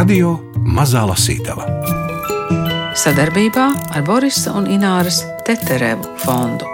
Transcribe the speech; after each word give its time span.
Radio 0.00 0.30
Mazā 0.64 1.02
Lasītava 1.04 1.66
sadarbībā 2.96 3.66
ar 3.98 4.06
Borisa 4.06 4.54
un 4.56 4.70
Ināras 4.72 5.18
Teterevu 5.44 6.14
fondu 6.22 6.64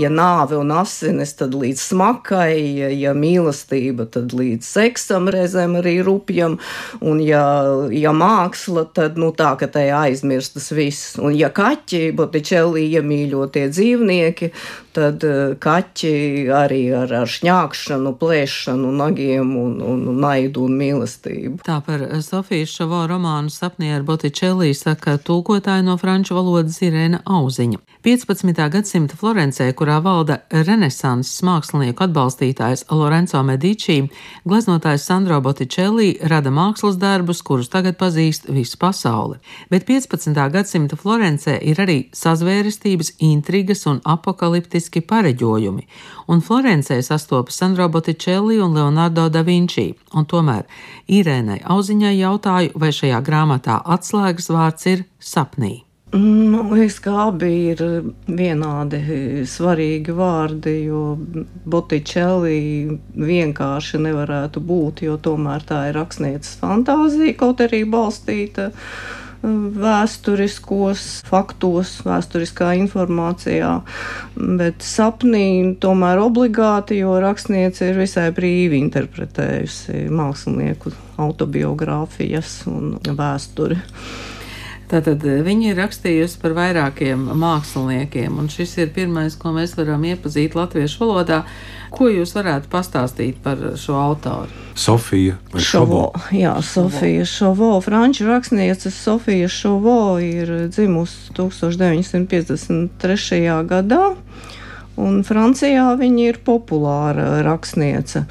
ja 0.00 0.08
nāve 0.08 0.56
un 0.56 0.70
asinis, 0.72 1.34
tad 1.36 1.52
līdz 1.58 1.82
smakai, 1.90 2.54
ja, 2.78 2.88
ja 2.94 3.12
mīlestība, 3.16 4.06
tad 4.12 4.32
līdz 4.36 4.64
seksam, 4.64 5.28
reizēm 5.32 5.76
arī 5.80 5.98
rupjam, 6.06 6.56
un 7.04 7.20
ja, 7.24 7.42
ja 7.92 8.14
māksla, 8.16 8.86
tad 8.96 9.20
nu, 9.20 9.32
tā, 9.36 9.52
ka 9.60 9.68
tai 9.72 9.88
aizmirstas 9.96 10.70
viss. 10.76 11.18
Un 11.20 11.36
ja 11.36 11.50
kaķi, 11.52 12.10
Botičelī 12.16 12.86
iemīļotie 12.96 13.66
dzīvnieki, 13.74 14.52
tad 14.96 15.24
eh, 15.26 15.54
kaķi 15.60 16.12
arī 16.54 16.82
ar, 16.96 17.12
ar 17.22 17.30
šņākšanu, 17.30 18.14
plēšanu, 18.20 18.92
nagiem 19.00 19.54
un, 19.56 19.78
un, 19.84 20.02
un 20.12 20.20
naidu 20.24 20.66
un 20.66 20.76
mīlestību. 20.80 21.60
Tā 21.66 21.80
par 21.86 22.06
Sofijas 22.24 22.74
Šavo 22.74 23.04
romānu 23.10 23.52
sapnī 23.52 23.92
ar 23.94 24.04
Botičelī 24.06 24.72
saka 24.76 25.18
tulkotāja 25.18 25.84
no 25.86 25.96
franču 26.00 26.36
valodas 26.38 26.80
Irēna 26.84 27.22
Auziņa. 27.24 27.80
15. 28.00 28.56
gadsimta 28.72 29.16
Florencē, 29.20 29.66
kurā 29.76 29.98
valda 30.00 30.38
renesanses 30.50 31.42
mākslinieku 31.44 32.06
atbalstītājs 32.06 32.86
Lorenzo 32.96 33.42
Medici, 33.44 33.98
gleznotājs 34.48 35.04
Sandro 35.04 35.40
Botticelli 35.44 36.14
rada 36.32 36.48
mākslas 36.48 36.96
darbus, 36.96 37.42
kurus 37.44 37.68
tagad 37.68 37.98
pazīst 38.00 38.48
visa 38.48 38.80
pasaule. 38.80 39.36
Bet 39.68 39.84
15. 39.88 40.32
gadsimta 40.54 40.96
Florencē 40.96 41.58
ir 41.60 41.82
arī 41.84 41.98
sazvērestības, 42.16 43.14
intrigas 43.28 43.84
un 43.90 44.00
apakaliptiski 44.80 45.02
pareģojumi, 45.04 45.84
un 46.28 46.40
Florencē 46.40 47.00
sastopas 47.02 47.56
Sandro 47.56 47.88
Botticelli 47.88 48.58
un 48.58 48.74
Leonardo 48.74 49.28
da 49.28 49.42
Vinci, 49.42 49.94
un 50.14 50.24
tomēr 50.24 50.64
Irēnai 51.08 51.60
Auziņai 51.64 52.16
jautāju, 52.16 52.72
vai 52.74 52.90
šajā 52.90 53.20
grāmatā 53.22 53.82
atslēgas 53.84 54.50
vārds 54.50 54.86
ir 54.86 55.04
sapnī. 55.18 55.84
Man 56.12 56.72
liekas, 56.72 56.98
ka 56.98 57.28
abi 57.28 57.70
ir 57.70 57.80
vienādi 58.26 59.44
svarīgi 59.46 60.10
vārdi, 60.10 60.88
jo 60.88 61.14
Botičelī 61.70 62.98
vienkārši 63.14 64.00
nevarētu 64.02 64.60
būt, 64.60 65.04
jo 65.06 65.16
tomēr 65.22 65.62
tā 65.62 65.84
ir 65.90 65.94
rakstnieces 65.94 66.58
fantāzija, 66.58 67.36
kaut 67.38 67.62
arī 67.62 67.84
balstīta 67.86 68.72
vēsturiskos 69.42 71.04
faktos, 71.28 71.94
vēsturiskā 72.04 72.72
informācijā, 72.80 73.72
bet 74.60 74.84
sapnī 74.84 75.76
tomēr 75.80 76.20
obligāti, 76.22 77.00
jo 77.00 77.16
rakstniece 77.22 77.90
ir 77.90 78.00
visai 78.02 78.28
brīvi 78.36 78.80
interpretējusi 78.84 80.06
mākslinieku 80.12 80.92
autobiogrāfijas 81.20 82.60
un 82.70 82.98
vēsturi. 83.04 83.80
Tātad 84.90 85.22
eh, 85.22 85.38
viņi 85.46 85.70
ir 85.70 85.76
rakstījusi 85.78 86.40
par 86.42 86.50
vairākiem 86.56 87.20
māksliniekiem, 87.38 88.40
un 88.42 88.48
šis 88.50 88.72
ir 88.82 88.88
pirmais, 88.94 89.36
ko 89.38 89.52
mēs 89.54 89.76
varam 89.78 90.02
iepazīt 90.08 90.56
latviešu 90.58 91.04
valodā. 91.04 91.44
Ko 91.90 92.06
jūs 92.10 92.34
varētu 92.36 92.68
pastāstīt 92.70 93.36
par 93.42 93.58
šo 93.78 93.94
autoru? 93.98 94.48
Sofija 94.78 95.36
Šovo. 95.58 96.12
Jā, 96.34 96.62
Sofija 96.62 97.24
Šovo. 97.26 97.80
Franču 97.82 98.26
rakstniece 98.28 98.90
Sofija 98.94 99.48
Šovo 99.50 100.18
ir 100.22 100.68
dzimusi 100.70 101.32
1953. 101.34 103.66
gadā, 103.70 104.14
un 104.98 105.22
Francijā 105.26 105.96
viņa 105.98 106.22
ir 106.30 106.38
populāra 106.46 107.42
rakstniece. 107.46 108.24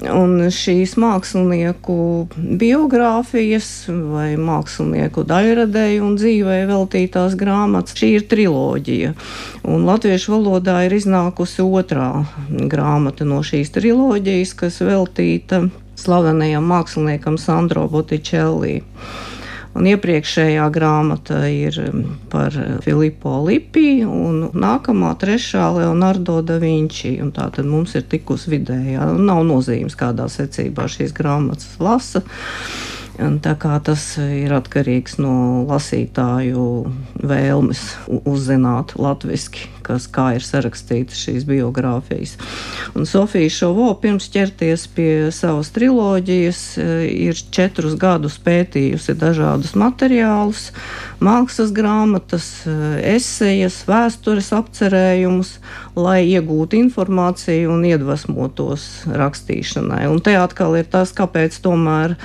Un 0.00 0.46
šīs 0.48 0.94
mākslinieku 1.00 1.94
biogrāfijas 2.36 3.68
vai 3.90 4.32
mākslinieku 4.40 5.26
daļradēju 5.28 6.06
un 6.06 6.14
dzīvē 6.16 6.62
veltītās 6.70 7.36
grāmatas, 7.40 7.98
šī 8.00 8.08
ir 8.16 8.24
triloģija. 8.30 9.12
Un 9.68 9.84
latviešu 9.84 10.38
valodā 10.38 10.78
ir 10.86 10.96
iznākusi 10.96 11.66
otrā 11.66 12.24
grāmata 12.48 13.28
no 13.28 13.42
šīs 13.44 13.74
triloģijas, 13.76 14.54
kas 14.62 14.80
veltīta 14.80 15.66
slavenajam 16.00 16.64
māksliniekam 16.72 17.36
Sandro 17.36 17.84
Botticelli. 17.92 18.80
Un 19.78 19.86
iepriekšējā 19.86 20.64
grāmata 20.74 21.44
ir 21.46 21.76
um, 21.84 22.02
par 22.32 22.54
Filipo 22.82 23.36
Lipi, 23.46 24.02
un 24.02 24.48
nākamā, 24.50 25.12
trešā 25.20 25.68
Leonardo 25.76 26.40
da 26.42 26.58
Vinci. 26.62 27.14
Tā 27.36 27.46
tad 27.54 27.68
mums 27.70 27.94
ir 27.94 28.06
tikusi 28.10 28.56
vidējā. 28.56 29.12
Nav 29.20 29.44
nozīmes, 29.46 29.94
kādā 29.98 30.26
secībā 30.32 30.88
šīs 30.90 31.14
grāmatas 31.16 31.76
lasa. 31.82 32.24
Tā 33.20 33.52
kā 33.60 33.74
tas 33.84 34.02
ir 34.22 34.52
atkarīgs 34.56 35.18
no 35.20 35.66
lasītāju 35.68 36.62
vēlmes 37.20 37.82
uzzināt 38.24 38.94
latviešu, 38.96 39.68
kas 39.84 40.08
kā 40.10 40.30
ir 40.38 40.44
sarakstītas 40.46 41.20
šīs 41.24 41.46
biogrāfijas. 41.48 42.36
Un 42.94 43.08
Sofija 43.08 43.50
Šovo 43.52 43.88
pirms 44.02 44.30
ķerties 44.32 44.86
pie 44.94 45.12
savas 45.34 45.72
triloģijas 45.74 46.62
ir 46.80 47.42
četrus 47.54 47.96
gadus 48.00 48.38
pētījusi 48.44 49.16
dažādus 49.20 49.76
materiālus, 49.78 50.70
mākslas 51.20 51.72
grāmatas, 51.76 52.48
esejas, 53.04 53.82
vēstures 53.88 54.52
apcerējumus, 54.56 55.56
lai 55.98 56.22
iegūtu 56.30 56.78
informāciju 56.78 57.72
un 57.74 57.84
iedvesmotos 57.88 58.86
rakstīšanai. 59.10 60.04
Un 60.10 60.20
te 60.24 60.36
atkal 60.38 60.76
ir 60.78 60.88
tas, 60.90 61.12
kāpēc 61.16 61.58
tomēr 61.64 62.16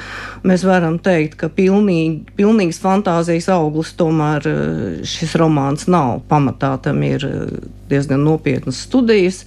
mēs 0.46 0.66
varam 0.68 0.98
teikt, 1.02 1.38
ka 1.42 1.50
pilnīgi, 1.54 2.36
pilnīgs 2.38 2.80
fantāzijas 2.84 3.50
auglis 3.54 3.94
tomēr 3.98 4.50
eh, 4.50 4.58
šis 5.08 5.36
romāns 5.42 5.88
nav. 5.92 6.22
Pamatā 6.30 6.76
tam 6.86 7.02
ir 7.06 7.26
eh, 7.26 7.45
diezgan 7.90 8.24
nopietnas 8.26 8.80
studijas, 8.88 9.44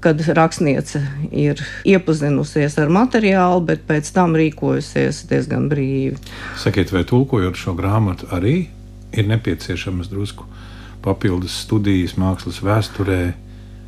kad 0.00 0.20
rakstniece 0.20 1.02
ir 1.30 1.62
iepazinusies 1.86 2.78
ar 2.82 2.92
materiālu, 2.92 3.64
bet 3.68 3.86
pēc 3.88 4.10
tam 4.14 4.36
rīkojusies 4.38 5.24
diezgan 5.30 5.70
brīvi. 5.72 6.18
Sakiet, 6.60 6.92
vai 6.94 7.04
tulkojot 7.08 7.58
šo 7.58 7.76
grāmatu 7.78 8.30
arī 8.34 8.58
ir 9.16 9.28
nepieciešamas 9.30 10.10
drusku 10.12 10.46
papildus 11.06 11.62
studijas 11.64 12.16
mākslas 12.18 12.62
vēsturē? 12.64 13.20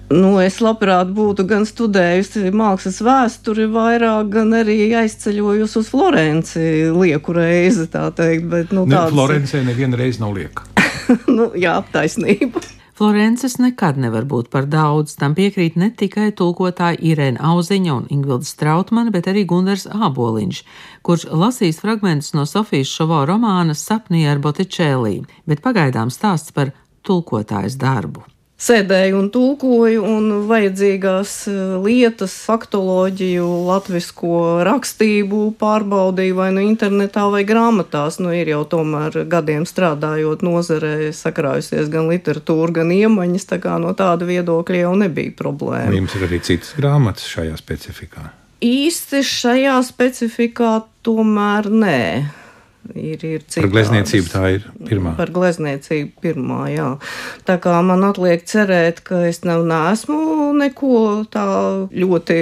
Nu, 0.08 0.38
es 0.40 0.56
labprāt 0.64 1.10
būtu 1.12 1.44
gan 1.48 1.66
studējusi 1.69 2.48
mākslas 2.56 3.02
vēsturi, 3.04 3.66
vairāk, 3.69 4.30
gan 4.32 4.54
arī 4.56 4.78
aizceļojusi 5.02 5.78
uz 5.82 5.90
Florenci 5.92 6.64
lieku 6.94 7.36
reizi, 7.36 7.84
tā 7.92 8.06
teikt. 8.16 8.48
Bet, 8.48 8.72
nu, 8.72 8.86
ne, 8.88 9.02
Florencē 9.12 9.60
neviena 9.66 10.00
reize 10.00 10.22
nav 10.25 10.32
lieka. 10.38 10.64
nu, 11.36 11.50
jā, 11.60 11.76
taisnība. 11.92 12.64
Florences 12.98 13.60
nekad 13.62 13.94
nevar 14.03 14.25
būt 14.26 14.48
par 14.50 14.64
daudz. 14.66 15.12
Tam 15.20 15.36
piekrīt 15.38 15.76
ne 15.78 15.86
tikai 15.94 16.32
tulkotāji 16.34 16.98
Irēna 17.12 17.38
Auziņa 17.53 17.92
un 17.94 18.09
Ingvilda 18.10 18.48
Strautmane, 18.48 19.12
bet 19.14 19.28
arī 19.31 19.44
Gundars 19.47 19.86
Āboliņš, 19.86 20.62
kurš 21.06 21.28
lasīs 21.31 21.78
fragmentus 21.78 22.34
no 22.34 22.42
Sofijas 22.42 22.91
Šovo 22.91 23.20
romāna 23.31 23.76
Sapnī 23.78 24.25
ar 24.26 24.42
Botičēlī, 24.42 25.20
bet 25.47 25.62
pagaidām 25.62 26.10
stāsts 26.10 26.50
par 26.58 26.75
tulkotājas 27.06 27.78
darbu 27.78 28.26
sēdēju 28.58 29.19
un 29.20 29.28
tulkoju, 29.32 30.02
un 30.02 30.30
vajadzīgās 30.48 31.34
eh, 31.50 31.58
lietas, 31.84 32.34
faktoloģiju, 32.48 33.46
latviešu 33.69 34.32
rakstību 34.66 35.42
pārbaudīju 35.60 36.38
vai 36.38 36.48
nu 36.56 36.64
internetā 36.66 37.28
vai 37.32 37.44
grāmatās. 37.48 38.19
Nu, 38.22 38.32
ir 38.34 38.50
jau 38.50 38.64
tomēr 38.69 39.22
gadiem 39.30 39.66
strādājot 39.69 40.42
nozarē, 40.46 41.12
sakrājusies 41.14 41.91
gan 41.92 42.10
literatūra, 42.10 42.80
gan 42.80 42.92
iemaņas, 42.94 43.46
tā 43.52 43.60
kā 43.62 43.78
no 43.82 43.94
tāda 43.98 44.26
viedokļa 44.28 44.82
jau 44.82 44.96
nebija 44.99 45.37
problēma. 45.38 45.94
Jums 45.94 46.19
ir 46.19 46.26
arī 46.26 46.43
citas 46.50 46.75
grāmatas 46.78 47.31
šajā 47.31 47.55
specifikā? 47.60 48.28
Īsti 48.64 49.22
šajā 49.22 49.78
specifikā 49.87 50.81
tomēr 51.06 51.70
nē 51.70 52.02
ir, 52.94 53.22
ir 53.25 53.42
citādas. 53.44 53.64
Par 53.64 53.72
glezniecību 53.72 54.30
tā 54.32 54.42
ir 54.56 54.66
pirmā. 54.88 55.14
Par 55.19 55.32
glezniecību 55.34 56.22
pirmā, 56.25 56.60
jā. 56.72 56.88
Tā 57.48 57.58
kā 57.62 57.76
man 57.84 58.04
atliek 58.08 58.44
cerēt, 58.48 59.02
ka 59.06 59.22
es 59.28 59.42
nav, 59.46 59.64
neesmu 59.69 60.52
neko 60.58 61.02
tā 61.32 61.46
ļoti 61.92 62.38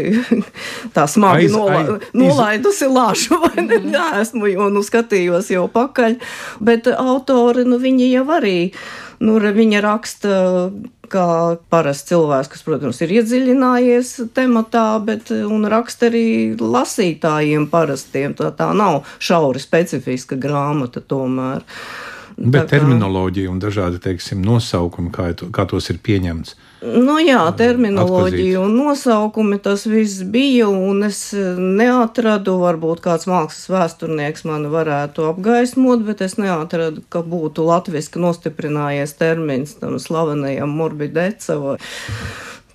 tā 0.97 1.07
smagi 1.11 1.49
aiz, 1.49 1.57
nola, 1.57 1.81
aiz, 1.81 2.13
nolaidusi 2.17 2.91
lāšu, 2.93 3.41
vai 3.45 3.67
ne, 3.67 3.81
neesmu, 3.89 4.47
jo 4.53 4.71
nu 4.73 4.85
skatījos 4.87 5.51
jau 5.55 5.67
pakaļ, 5.73 6.21
bet 6.65 6.91
autori, 6.97 7.67
nu 7.69 7.81
viņi 7.83 8.13
jau 8.15 8.27
arī, 8.39 8.59
nu 9.25 9.39
viņa 9.41 9.81
raksta 9.85 10.37
kā 11.11 11.27
parasts 11.71 12.09
cilvēks, 12.11 12.51
kas, 12.53 12.65
protams, 12.67 13.01
ir 13.05 13.15
iedziļinājies 13.21 14.13
tematā, 14.37 14.89
bet 15.07 15.31
un 15.31 15.67
raksta 15.71 16.11
arī 16.11 16.57
lasītājiem 16.59 17.69
parastiem. 17.71 18.35
Tā, 18.39 18.51
tā 18.57 18.73
nav 18.77 19.05
šauri 19.23 19.63
specifiska 19.63 20.39
grāmata 20.41 21.03
tomēr. 21.03 21.65
Bet 22.37 22.67
kā... 22.67 22.77
terminoloģija 22.77 23.53
un 23.53 23.61
dažādi 23.63 24.03
teiksim, 24.03 24.43
nosaukumi, 24.45 25.13
kā, 25.15 25.31
to, 25.39 25.49
kā 25.55 25.65
tos 25.71 25.89
ir 25.93 26.03
pieņemts. 26.05 26.57
Nu 26.87 27.17
jā, 27.19 27.41
terminoloģija 27.59 28.61
un 28.63 28.77
nosaukumi 28.79 29.59
tas 29.63 29.87
viss 29.91 30.23
bija, 30.31 30.69
un 30.71 31.07
es 31.09 31.21
neatradu, 31.35 32.57
varbūt 32.63 33.03
kāds 33.03 33.27
mākslas 33.31 33.67
vēsturnieks 33.73 34.47
mani 34.47 34.71
varētu 34.71 35.27
apgaismot, 35.33 36.05
bet 36.07 36.23
es 36.27 36.37
neatradu, 36.39 37.03
ka 37.11 37.25
būtu 37.27 37.67
latviski 37.67 38.23
nostiprinājies 38.23 39.17
termins 39.19 39.75
tam 39.81 39.99
slavenajam 40.03 40.77
morbidece 40.79 41.59
vai 41.63 41.79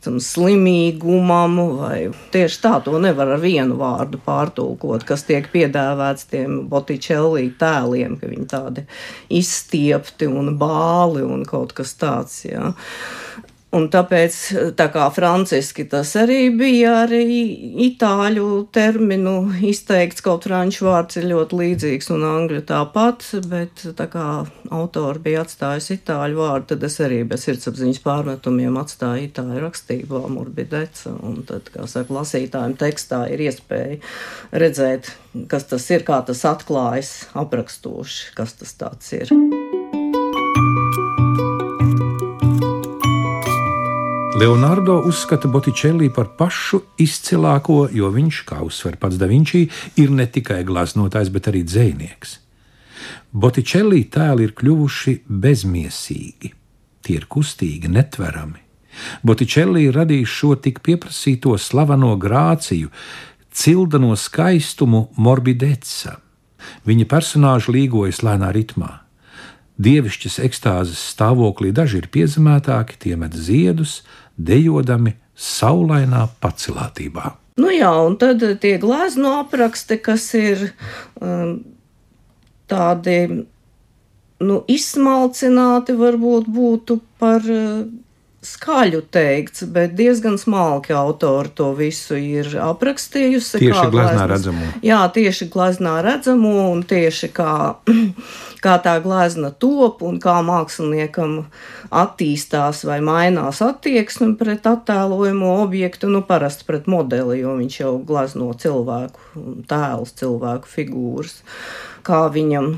tam 0.01 0.17
slimīgumam, 0.21 1.57
vai 1.77 1.97
tieši 2.33 2.59
tā 2.63 2.73
to 2.85 2.97
nevar 3.01 3.35
ar 3.35 3.41
vienu 3.41 3.77
vārdu 3.79 4.19
pārtulkot, 4.25 5.05
kas 5.07 5.25
tiek 5.27 5.45
piedāvāts 5.53 6.25
tiem 6.31 6.63
Botičellī 6.71 7.51
tēliem, 7.61 8.17
ka 8.17 8.29
viņi 8.31 8.47
tādi 8.49 8.85
izstiepti 9.41 10.29
un 10.29 10.55
bāli 10.61 11.21
un 11.25 11.45
kaut 11.45 11.75
kas 11.77 11.93
tāds. 12.01 12.41
Jā. 12.49 12.73
Un 13.71 13.85
tāpēc, 13.87 14.37
tā 14.75 14.89
kā 14.91 15.05
franciski 15.15 15.85
tas 15.87 16.09
arī 16.19 16.49
bija, 16.59 17.05
arī 17.05 17.21
itāļu 17.85 18.47
terminu 18.75 19.35
izteikts, 19.63 20.23
kaut 20.25 20.43
franču 20.49 20.89
vārds 20.89 21.21
ir 21.21 21.29
ļoti 21.29 21.59
līdzīgs 21.61 22.11
un 22.11 22.25
angļu 22.27 22.65
tāpat, 22.67 23.29
bet 23.47 23.85
tā 23.95 24.09
kā 24.11 24.27
autori 24.75 25.23
bija 25.23 25.45
atstājusi 25.45 26.01
itāļu 26.01 26.41
vārdu, 26.41 26.67
tad 26.73 26.83
es 26.89 26.99
arī 27.07 27.23
bez 27.31 27.47
sirdsapziņas 27.47 28.03
pārmetumiem 28.03 28.75
atstāju 28.83 29.29
itāļu 29.29 29.63
rakstībā 29.63 30.25
morbideca, 30.35 31.15
un 31.23 31.39
tad, 31.47 31.71
kā 31.71 31.87
saka, 31.87 32.19
lasītājiem 32.19 32.75
tekstā 32.81 33.23
ir 33.31 33.47
iespēja 33.47 34.01
redzēt, 34.51 35.13
kas 35.47 35.71
tas 35.71 35.87
ir, 35.95 36.03
kā 36.03 36.19
tas 36.27 36.43
atklājas 36.43 37.21
aprakstoši, 37.39 38.33
kas 38.35 38.59
tas 38.59 38.81
tāds 38.83 39.15
ir. 39.15 39.31
Leonardo 44.41 45.03
uzskata 45.05 45.47
Botticelli 45.47 46.07
par 46.09 46.31
pašu 46.37 46.79
izcilāko, 46.97 47.83
jo 47.93 48.07
viņš, 48.09 48.37
kā 48.49 48.63
uzsver 48.65 48.95
pats 48.97 49.19
Davinčī, 49.21 49.67
ir 50.01 50.09
ne 50.09 50.25
tikai 50.25 50.63
glaznotājs, 50.65 51.29
bet 51.29 51.49
arī 51.51 51.61
dzēnieks. 51.61 52.31
Botticelli 53.43 53.99
tēli 54.09 54.47
ir 54.47 54.55
kļuvuši 54.57 55.13
bezmiesīgi, 55.43 56.49
tie 57.05 57.19
ir 57.19 57.27
kustīgi, 57.29 57.91
netverami. 57.93 58.63
Botticelli 59.21 59.85
ir 59.91 59.99
radījis 59.99 60.33
šo 60.39 60.55
tik 60.57 60.81
pieprasīto 60.89 61.53
slaveno 61.61 62.15
grāciju, 62.17 62.89
cildeno 63.53 64.17
skaistumu 64.17 65.03
morbideca. 65.21 66.15
Viņa 66.89 67.05
personāži 67.13 67.77
līgojas 67.77 68.23
lēnā 68.25 68.49
ritmā. 68.57 68.89
Dievišķas 69.81 70.41
ekstāzes 70.49 70.99
stāvoklī 71.13 71.69
daži 71.73 72.01
ir 72.01 72.09
piezemētāki, 72.13 72.97
tie 73.05 73.15
met 73.17 73.37
ziedus, 73.37 74.01
dejodami 74.47 75.15
saulainā 75.35 76.25
pacelātībā. 76.41 77.35
Nu 77.61 77.71
jā, 77.73 77.91
un 78.05 78.15
tad 78.21 78.43
tie 78.63 78.77
glezno 78.81 79.35
apraksti, 79.41 79.97
kas 80.01 80.29
ir 80.39 80.69
um, 81.21 81.57
tādi 82.71 83.17
nu, 84.41 84.61
izsmalcināti, 84.71 85.97
varbūt 85.99 86.47
būtu 86.49 86.97
par 87.21 87.45
uh, 87.51 87.83
skaļu 88.41 89.03
teikts, 89.13 89.67
bet 89.69 89.93
diezgan 89.97 90.37
smalki 90.41 90.95
autori 90.97 91.51
to 91.53 91.71
visu 91.77 92.17
ir 92.17 92.49
aprakstījusi. 92.57 93.59
Tieši 93.61 93.83
gleznā 93.93 94.25
redzamo. 94.31 94.69
Jā, 94.85 95.01
tieši 95.13 95.47
gleznā 95.53 95.99
redzamo 96.05 96.53
un 96.71 96.81
tieši 96.87 97.29
kā, 97.37 97.53
kā 98.65 98.77
tā 98.81 98.95
glezna 99.03 99.51
top 99.53 100.01
un 100.07 100.17
kā 100.23 100.39
māksliniekam 100.47 101.37
attīstās 101.91 102.81
vai 102.89 102.97
mainās 103.05 103.61
attieksme 103.65 104.33
pret 104.39 104.65
attēlojamo 104.65 105.53
objektu, 105.61 106.09
nu 106.09 106.23
parasti 106.25 106.65
pret 106.65 106.89
modeli, 106.89 107.43
jo 107.43 107.55
viņš 107.61 107.79
jau 107.83 107.93
glezno 108.07 108.49
cilvēku 108.57 109.45
tēlus, 109.69 110.17
cilvēku 110.17 110.75
figūras 110.79 111.41
kā 112.05 112.25
viņam 112.33 112.73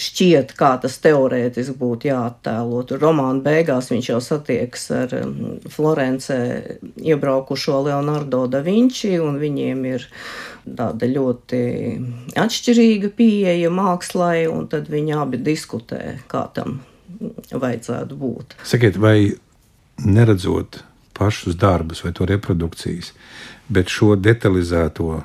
šķiet, 0.00 0.54
kā 0.58 0.72
tas 0.82 0.96
teorētiski 1.02 1.76
būtu 1.78 2.08
jāattēlo. 2.10 2.80
Tur 2.88 3.02
romāna 3.02 3.42
beigās 3.44 3.92
viņš 3.92 4.08
jau 4.10 4.20
satiekas 4.24 4.88
ar 4.94 5.14
um, 5.20 5.36
Florencē 5.70 6.38
iebraukušo 6.98 7.84
Leonardo 7.86 8.44
da 8.50 8.62
Vinci, 8.64 9.14
un 9.22 9.38
viņiem 9.42 9.84
ir 9.92 10.08
tāda 10.64 11.08
ļoti 11.10 11.60
atšķirīga 12.40 13.12
pieeja 13.14 13.70
mākslai, 13.74 14.48
un 14.50 14.66
tad 14.72 14.90
viņi 14.90 15.14
abi 15.20 15.40
diskutē, 15.44 16.02
kā 16.30 16.46
tam 16.56 16.80
vajadzētu 17.52 18.18
būt. 18.18 18.58
Sakiet, 18.66 18.98
vai 18.98 19.34
neredzot 20.02 20.82
pašus 21.14 21.54
darbus 21.54 22.02
vai 22.02 22.10
to 22.16 22.26
reprodukcijas, 22.26 23.12
bet 23.70 23.92
šo 23.92 24.16
detalizēto 24.18 25.20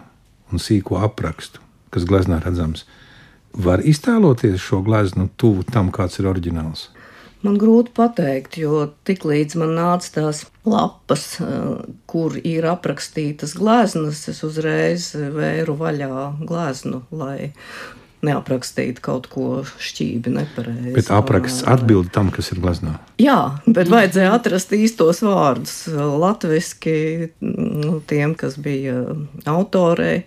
un 0.50 0.62
sīko 0.62 1.00
aprakstu, 1.02 1.64
kas 1.90 2.06
gleznā 2.06 2.38
redzams, 2.44 2.86
var 3.54 3.84
iztēloties 3.86 4.62
šo 4.62 4.82
gleznu 4.86 5.30
tuvu 5.38 5.66
tam, 5.68 5.92
kāds 5.96 6.20
ir 6.22 6.30
oriģināls? 6.32 6.90
Man 7.40 7.56
grūti 7.56 7.94
pateikt, 7.96 8.58
jo 8.60 8.90
tiklīdz 9.08 9.56
man 9.62 9.78
nāca 9.78 10.10
tās 10.18 10.42
lapas, 10.68 11.38
eh, 11.40 11.86
kur 12.06 12.36
ir 12.36 12.68
aprakstītas 12.68 13.56
gleznas, 13.56 14.26
es 14.28 14.44
uzreiz 14.44 15.14
vēru 15.16 15.78
vaļā 15.80 16.26
gleznu, 16.44 17.06
lai 17.12 17.54
neaprakstītu 18.26 19.00
kaut 19.04 19.30
ko 19.32 19.62
šķīvi 19.80 20.34
nepareizi. 20.34 20.96
Bet 20.98 21.12
apraksts 21.16 21.64
atbild 21.70 22.12
tam, 22.16 22.32
kas 22.36 22.52
ir 22.52 22.60
gleznā. 22.60 22.98
Jā, 23.22 23.62
bet 23.64 23.88
vajadzēja 23.92 24.34
atrast 24.36 24.76
īstos 24.76 25.24
vārdus 25.24 25.86
latviski 25.96 27.30
nu, 27.40 28.02
tiem, 28.10 28.36
kas 28.40 28.60
bija 28.60 29.06
autorei. 29.48 30.26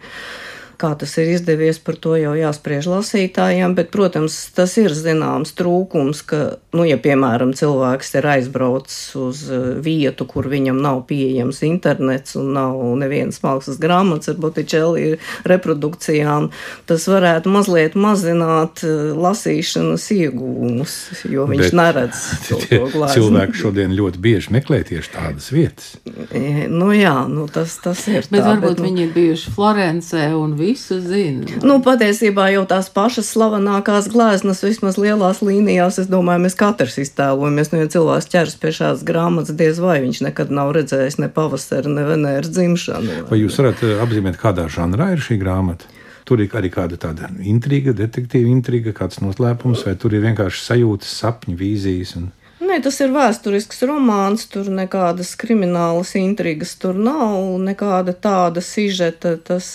Kā 0.83 0.97
tas 0.99 1.13
ir 1.23 1.29
izdevies, 1.31 1.79
par 1.79 1.95
to 2.03 2.17
jau 2.19 2.33
jāspriež 2.35 2.89
lasītājiem, 2.91 3.77
bet, 3.79 3.93
protams, 3.95 4.35
tas 4.57 4.73
ir 4.81 4.91
zināms 4.91 5.53
trūkums, 5.55 6.25
ka, 6.27 6.41
nu, 6.75 6.83
ja, 6.89 6.97
piemēram, 6.99 7.53
cilvēks 7.55 8.11
ir 8.19 8.27
aizbraucis 8.33 8.97
uz 9.15 9.45
eh, 9.47 9.69
vietu, 9.85 10.27
kur 10.27 10.49
viņam 10.51 10.81
nav 10.83 11.05
pieejams 11.07 11.63
internets 11.69 12.35
un 12.41 12.51
nav 12.57 12.81
nevienas 12.99 13.39
mākslas 13.45 13.79
grāmatas 13.83 14.33
ar 14.33 14.41
Botičeli 14.43 15.21
reprodukcijām, 15.47 16.49
tas 16.91 17.07
varētu 17.07 17.53
mazliet 17.55 17.95
mazināt 17.95 18.83
eh, 18.83 19.13
lasīšanas 19.15 20.09
iegūmus, 20.17 20.97
jo 21.31 21.47
viņš 21.53 21.65
bet 21.69 21.79
neredz 21.79 22.25
to, 22.49 22.59
to 22.67 22.91
glāzi. 22.97 23.21
Cilvēki 23.21 23.63
šodien 23.63 23.95
ļoti 24.03 24.25
bieži 24.27 24.57
meklē 24.59 24.83
tieši 24.91 25.15
tādas 25.15 25.53
vietas. 25.55 25.95
E, 26.35 26.67
nu 26.67 26.91
jā, 26.91 27.15
nu 27.31 27.47
tas, 27.47 27.79
tas 27.87 28.03
ir. 28.11 28.27
Bet 28.35 28.43
tā, 28.43 28.51
varbūt 28.51 28.81
bet, 28.81 28.83
nu, 28.83 28.91
viņi 28.91 29.07
ir 29.07 29.17
bijuši 29.21 29.55
Florencē 29.55 30.27
un 30.35 30.59
viss 30.59 30.72
visu 30.73 30.99
zina. 31.01 31.47
Nu, 31.65 31.79
patiesībā 31.85 32.49
jau 32.53 32.65
tās 32.69 32.89
pašas 32.93 33.31
slavenākās 33.35 34.09
gleznas, 34.13 34.63
vismaz 34.65 34.99
lielās 35.01 35.43
līnijās, 35.45 36.01
es 36.03 36.11
domāju, 36.11 36.45
mēs 36.47 36.59
katrs 36.59 36.99
iztēlojamies. 37.03 37.73
Nu, 37.73 37.83
ja 37.83 37.91
cilvēks 37.93 38.31
ķers 38.33 38.59
pie 38.63 38.75
šādas 38.75 39.07
grāmatas, 39.07 39.57
diez 39.59 39.81
vai 39.83 40.01
viņš 40.05 40.23
nekad 40.29 40.53
nav 40.55 40.75
redzējis 40.77 41.21
ne 41.23 41.31
pavasara, 41.33 41.93
ne 41.93 42.07
venēras 42.09 42.53
dzimšanu. 42.53 43.25
Vai 43.31 43.43
jūs 43.43 43.59
varat 43.61 43.83
eh, 43.87 43.99
apzīmēt, 44.05 44.41
kādā 44.41 44.69
žanrā 44.73 45.13
ir 45.17 45.25
šī 45.25 45.41
grāmata? 45.43 45.91
Tur 46.29 46.41
ir 46.41 46.53
arī 46.55 46.71
kāda 46.71 46.97
tāda 47.03 47.29
intriga, 47.51 47.93
detektīva 47.99 48.47
intriga, 48.53 48.93
kāds 48.95 49.19
noslēpums, 49.25 49.83
vai 49.89 49.97
tur 49.99 50.15
ir 50.15 50.23
vienkārši 50.23 50.63
sajūtas, 50.69 51.17
sapņi, 51.19 51.57
vīzijas. 51.59 52.15
Un... 52.21 52.31
Nē, 52.73 52.79
tas 52.81 52.97
ir 53.05 53.11
vēsturisks 53.13 53.83
romāns, 53.85 54.47
tur 54.49 54.71
nekādas 54.73 55.35
kriminālas 55.37 56.15
intrigas 56.17 56.71
tur 56.81 56.97
nav, 56.97 57.35
nekāda 57.61 58.15
tāda 58.17 58.63
sižeta. 58.65 59.35
Tas 59.45 59.67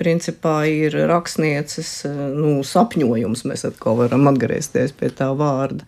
principā 0.00 0.54
ir 0.72 0.96
rakstnieces 1.10 1.90
nu, 2.32 2.62
sapņojums. 2.64 3.44
Mēs 3.50 3.66
atkal 3.68 3.98
varam 4.00 4.24
atgriezties 4.32 4.96
pie 4.96 5.12
tā 5.12 5.28
vārda. 5.36 5.84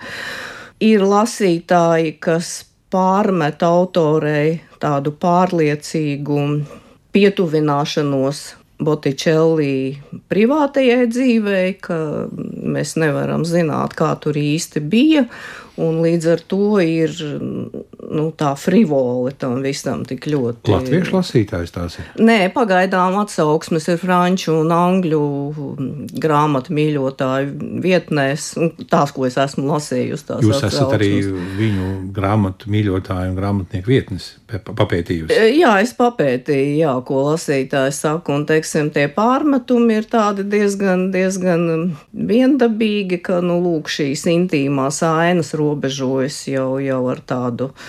Ir 0.85 1.07
lasītāji, 1.09 2.19
kas 2.21 2.53
pārmet 2.93 3.65
autorei 3.65 4.59
tādu 4.83 5.17
pārliecīgu 5.25 6.45
pietuvināšanos 7.17 8.45
Botičellī 8.81 10.01
privātajai 10.33 11.09
dzīvei, 11.09 11.75
ka 11.85 11.97
mēs 12.33 12.95
nevaram 13.01 13.45
zināt, 13.45 13.97
kā 13.97 14.15
tur 14.21 14.39
īsti 14.41 14.81
bija. 14.81 15.27
Un 15.81 16.01
līdz 16.05 16.27
ar 16.35 16.43
to 16.51 16.81
ir 16.85 17.15
nu, 18.09 18.31
tā 18.37 18.53
frivoli 18.59 19.33
tam 19.39 19.61
visam 19.65 20.05
tik 20.09 20.27
ļoti. 20.31 20.73
Latviešu 20.73 21.17
lasītājs 21.17 21.75
tās 21.75 21.99
ir? 22.01 22.09
Nē, 22.23 22.39
pagaidām 22.55 23.19
atsauksmes 23.21 23.89
ir 23.93 24.01
franču 24.01 24.55
un 24.63 24.73
angļu 24.75 25.21
grāmatu 26.23 26.75
mīļotāju 26.77 27.81
vietnēs, 27.85 28.51
tās, 28.91 29.13
ko 29.17 29.27
es 29.29 29.37
esmu 29.41 29.67
lasījusi. 29.71 30.41
Jūs 30.47 30.65
esat 30.71 30.95
arī 30.97 31.13
viņu 31.59 31.91
grāmatu 32.17 32.71
mīļotāju 32.73 33.33
un 33.33 33.39
grāmatnieku 33.39 33.93
vietnes 33.93 34.31
papētījusi? 34.51 35.35
E, 35.35 35.51
jā, 35.61 35.77
es 35.85 35.93
papētīju, 35.99 36.79
jā, 36.81 36.95
ko 37.07 37.25
lasītājs 37.29 38.01
saka, 38.05 38.35
un, 38.35 38.47
teiksim, 38.49 38.91
tie 38.95 39.07
pārmetumi 39.13 40.01
ir 40.01 40.09
tādi 40.11 40.47
diezgan, 40.51 41.09
diezgan 41.15 41.95
viendabīgi, 42.13 43.21
ka, 43.27 43.41
nu, 43.45 43.61
lūk, 43.65 43.91
šīs 43.93 44.27
intīmās 44.31 45.03
ainas 45.07 45.55
robežojas 45.59 46.43
jau, 46.51 46.73
jau 46.83 47.03
ar 47.13 47.23
tādu 47.27 47.71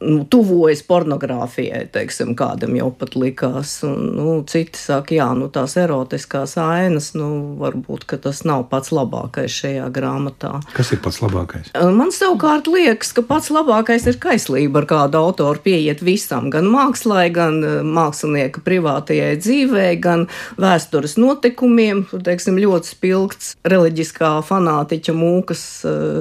nu, 0.00 0.24
tuvojas 0.24 0.82
pornogrāfijai, 0.88 1.84
teiksim, 1.92 2.32
kādam 2.38 2.74
jau 2.78 2.88
pat 2.96 3.14
likās. 3.18 3.74
Un, 3.86 4.10
nu, 4.16 4.34
citi 4.48 4.78
saka, 4.80 5.14
jā, 5.16 5.28
nu, 5.36 5.50
tās 5.52 5.76
erotiskās 5.80 6.56
ainas, 6.60 7.12
nu, 7.18 7.30
varbūt 7.60 8.08
tas 8.20 8.42
nav 8.48 8.66
pats 8.72 8.90
labākais 8.94 9.52
šajā 9.52 9.86
grāmatā. 9.94 10.56
Kas 10.74 10.92
ir 10.94 11.02
pats 11.04 11.20
labākais? 11.22 11.70
Man 11.96 12.10
savukārt 12.14 12.68
liekas, 12.70 13.12
ka 13.16 13.22
pats 13.26 13.52
labākais 13.54 14.06
ir 14.10 14.18
kaislība, 14.22 14.82
ar 14.82 14.88
kādu 14.90 15.20
autoru 15.20 15.62
pieiet 15.64 16.02
visam, 16.04 16.48
gan 16.52 16.68
mākslai, 16.70 17.28
gan 17.34 17.60
mākslinieka 17.86 18.64
privātajai 18.66 19.36
dzīvē, 19.40 19.86
gan 20.02 20.26
vēstures 20.60 21.18
notikumiem. 21.20 22.06
Teiksim, 22.24 22.58
ļoti 22.60 22.94
spilgts 22.94 23.52
reliģiskā 23.68 24.32
fanātiķa 24.48 25.14
mūkas 25.16 25.64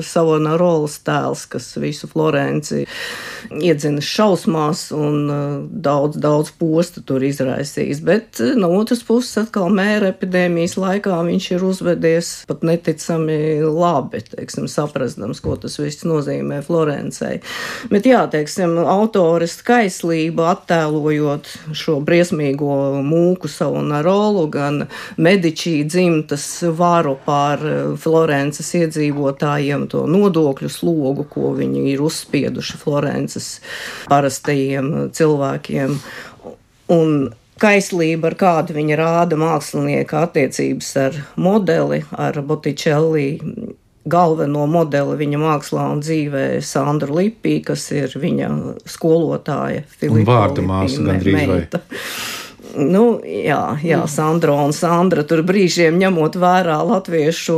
Savona 0.05 0.57
Rolas 0.59 0.99
tēls, 1.05 1.45
kas 1.49 1.71
visu 1.79 2.09
Florenci 2.11 2.85
iedzinas 3.69 4.07
šausmās 4.09 4.89
un 4.95 5.29
uh, 5.29 5.39
daudz, 5.69 6.17
daudz 6.21 6.51
posta 6.59 7.03
tur 7.05 7.23
izraisījis. 7.25 8.01
Bet 8.05 8.41
uh, 8.43 8.55
no 8.59 8.71
otras 8.77 9.03
puses, 9.05 9.35
atkal 9.41 9.69
mēra 9.73 10.11
epidēmijas 10.13 10.77
laikā 10.79 11.19
viņš 11.27 11.49
ir 11.55 11.65
uzvedies 11.67 12.31
pat 12.49 12.65
neticami 12.67 13.37
labi, 13.63 14.21
teiksim, 14.33 14.67
saprastams, 14.71 15.41
ko 15.43 15.55
tas 15.61 15.77
viss 15.81 16.05
nozīmē 16.07 16.61
Florencei. 16.65 17.39
Bet 17.91 18.07
jā, 18.09 18.23
teiksim, 18.31 18.77
autores 18.89 19.57
kaislība 19.65 20.49
attēlojot 20.55 21.51
šo 21.77 21.99
briesmīgo 22.05 23.01
mūku 23.05 23.51
savu 23.51 23.83
narolu, 23.85 24.47
gan 24.51 24.85
medičī 25.19 25.79
dzimtas 25.87 26.47
varu 26.77 27.15
pār 27.25 27.65
uh, 27.65 27.79
Florences 27.99 28.73
iedzīvotājiem, 28.79 29.87
to 29.91 30.05
nodokļu 30.09 30.71
slogu, 30.73 31.27
ko 31.29 31.53
viņi 31.57 31.85
ir 31.93 32.03
uzspieduši 32.05 32.79
Florences 32.81 33.58
parastajiem 34.09 35.11
cilvēkiem. 35.15 35.97
Un 36.93 37.13
kaislība, 37.61 38.31
ar 38.31 38.37
kādu 38.39 38.77
viņa 38.77 38.97
rāda 38.99 39.37
mākslinieka 39.39 40.23
attiecības 40.27 40.89
ar 41.03 41.21
modeli, 41.39 42.03
ar 42.17 42.41
Botticelli. 42.45 43.29
Galveno 44.09 44.63
modeli 44.65 45.17
viņa 45.19 45.37
mākslā 45.37 45.83
un 45.91 45.99
dzīvē 46.01 46.43
Sandra 46.65 47.11
Lipī, 47.13 47.59
kas 47.61 47.83
ir 47.93 48.15
viņa 48.17 48.47
skolotāja. 48.89 49.83
Filipa 49.99 50.31
Vārda 50.31 50.63
māsa 50.65 51.03
gandrīz 51.05 51.43
vai. 51.51 51.59
Nu, 52.77 53.19
jā, 53.25 53.79
jā, 53.81 54.03
Sandra 54.09 54.53
un 54.61 54.73
Sandra 54.75 55.23
tur 55.27 55.41
brīžiem 55.47 55.97
ņemot 55.97 56.35
vērā 56.37 56.77
latviešu 56.85 57.55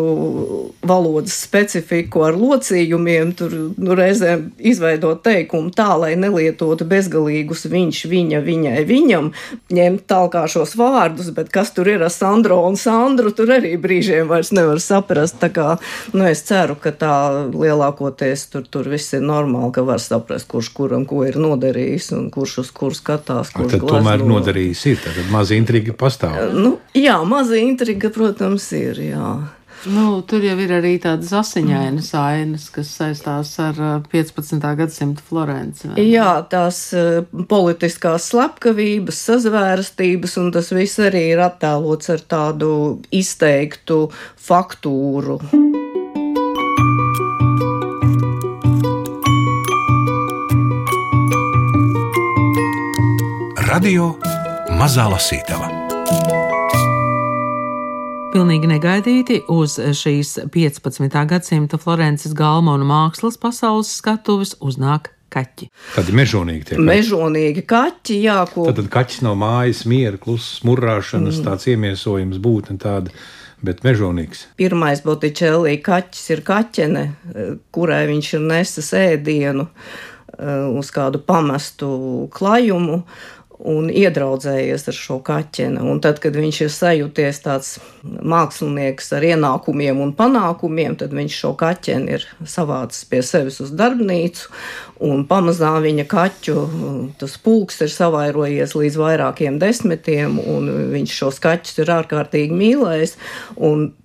valodas 0.88 1.36
specifiku 1.44 2.24
ar 2.30 2.38
locījumiem, 2.40 3.34
tur 3.36 3.54
nu, 3.76 3.96
reizēm 3.98 4.48
izveidot 4.58 5.24
teikumu 5.26 5.74
tā, 5.76 5.90
lai 6.00 6.14
nelietotu 6.20 6.88
bezgalīgus 6.88 7.66
viņš, 7.72 8.04
viņa, 8.12 8.42
viņai, 8.46 8.78
viņam, 8.88 9.32
ņemt 9.74 10.06
talkā 10.08 10.46
šos 10.52 10.78
vārdus, 10.80 11.34
bet 11.36 11.52
kas 11.52 11.74
tur 11.76 11.92
ir 11.92 12.06
ar 12.06 12.14
Sandro 12.14 12.62
un 12.70 12.80
Sandru, 12.80 13.34
tur 13.36 13.52
arī 13.58 13.76
brīžiem 13.82 14.32
vairs 14.32 14.54
nevar 14.56 14.80
saprast. 14.84 15.42
Tā 15.42 15.52
kā, 15.52 15.68
nu, 16.16 16.24
es 16.30 16.46
ceru, 16.48 16.78
ka 16.80 16.96
tā 16.96 17.16
lielākoties 17.52 18.48
tur, 18.54 18.64
tur 18.72 18.88
viss 18.92 19.18
ir 19.18 19.26
normāli, 19.28 19.74
ka 19.76 19.84
var 19.88 20.00
saprast, 20.04 20.48
kurš 20.52 20.72
kuram 20.78 21.06
ko 21.10 21.26
ir 21.28 21.40
nodarījis 21.42 22.12
un 22.16 22.32
kurš 22.34 22.62
uz 22.64 22.74
kur 22.76 22.96
skatās. 22.96 23.52
Kurš 23.56 23.76
tad 23.76 23.88
tomēr 23.92 24.24
nodarījis 24.28 24.88
ir. 24.94 25.01
Tad 25.02 25.18
maza 25.34 25.56
intriga 25.58 25.96
pastāv. 25.98 26.54
Nu, 26.54 26.76
jā, 26.94 27.18
maza 27.26 27.58
intriga, 27.58 28.12
protams, 28.14 28.68
ir. 28.78 29.02
Jā. 29.12 29.32
Nu, 29.90 30.22
tur 30.22 30.44
jau 30.46 30.54
ir 30.62 30.72
arī 30.78 30.92
tādas 31.02 31.32
asiņainas 31.34 32.12
ainas, 32.20 32.68
kas 32.74 32.92
saistās 33.00 33.56
ar 33.64 33.80
15. 34.12 34.62
gadsimta 34.78 35.24
Florenci. 35.26 35.90
Jā, 35.98 36.36
tās 36.52 36.84
politiskās 37.50 38.30
slepkavības, 38.30 39.24
sazvērstības, 39.32 40.38
un 40.38 40.54
tas 40.54 40.70
viss 40.76 41.02
arī 41.02 41.32
ir 41.34 41.42
attēlots 41.42 42.14
ar 42.14 42.22
tādu 42.30 42.72
izteiktu 43.10 44.04
faktūru. 44.38 45.40
Radio 53.72 54.14
Mazā 54.82 55.04
lasītava. 55.12 55.68
Pilnīgi 58.34 58.66
negaidīti 58.66 59.36
uz 59.54 59.76
šīs 59.78 60.32
15. 60.50 61.18
gadsimta 61.30 61.78
Florences 61.78 62.32
galmonu 62.34 62.88
mākslas 62.90 63.36
pasaules 63.38 63.92
skatuves 64.00 64.56
uznāk 64.58 65.12
kaķi. 65.30 65.68
Tādi 65.94 66.16
mežonīgi 66.18 66.66
tie 66.66 66.80
kaķi. 66.80 66.86
Mežonīgi 66.88 67.64
kaķi, 67.70 68.18
jā, 68.24 68.40
ko. 68.50 68.64
Tad, 68.72 68.80
tad 68.80 68.90
kaķis 68.96 69.22
no 69.28 69.36
mājas, 69.38 69.84
miera, 69.92 70.18
klusas, 70.24 70.64
murrāšanas, 70.66 71.38
mm. 71.38 71.46
tāds 71.46 71.70
iemiesojums 71.70 72.40
būtne 72.42 72.80
tāda. 72.82 73.14
Bet 73.62 73.84
mežonīgs. 73.86 74.48
Pirmais 74.58 75.04
Botičēlī 75.06 75.76
kaķis 75.86 76.24
ir 76.34 76.42
kaķene, 76.48 77.04
kurai 77.70 78.08
viņš 78.10 78.32
ir 78.40 78.48
nesis 78.50 78.90
ēdienu 78.98 79.68
eh, 79.68 80.66
uz 80.74 80.90
kādu 80.96 81.22
pamestu 81.22 81.92
klajumu 82.34 83.04
un 83.68 83.90
iedraudzējies 83.94 84.88
ar 84.90 84.98
šo 84.98 85.18
kaķeni. 85.26 85.82
Un 85.86 86.02
tad, 86.04 86.20
kad 86.24 86.36
viņš 86.38 86.62
ir 86.66 86.72
sajūties 86.74 87.42
tāds 87.46 87.74
mākslinieks 88.04 89.12
ar 89.18 89.26
ienākumiem 89.28 90.02
un 90.02 90.14
panākumiem, 90.18 90.98
tad 91.00 91.14
viņš 91.16 91.38
šo 91.44 91.54
kaķeni 91.60 92.18
ir 92.18 92.28
savācis 92.48 93.06
pie 93.12 93.22
sevis 93.26 93.62
uz 93.64 93.74
darbnīcu 93.78 94.50
un 95.02 95.24
pamazām 95.30 95.82
viņa 95.86 96.06
kaķu 96.10 96.58
pulks 97.44 97.82
ir 97.82 97.92
savairojies 97.94 98.76
līdz 98.78 99.00
vairākiem 99.02 99.58
desmitiem, 99.62 100.38
un 100.40 100.70
viņš 100.94 101.16
šos 101.24 101.42
kaķus 101.44 101.82
ir 101.82 101.94
ārkārtīgi 101.98 102.58
mīlējis. 102.58 103.18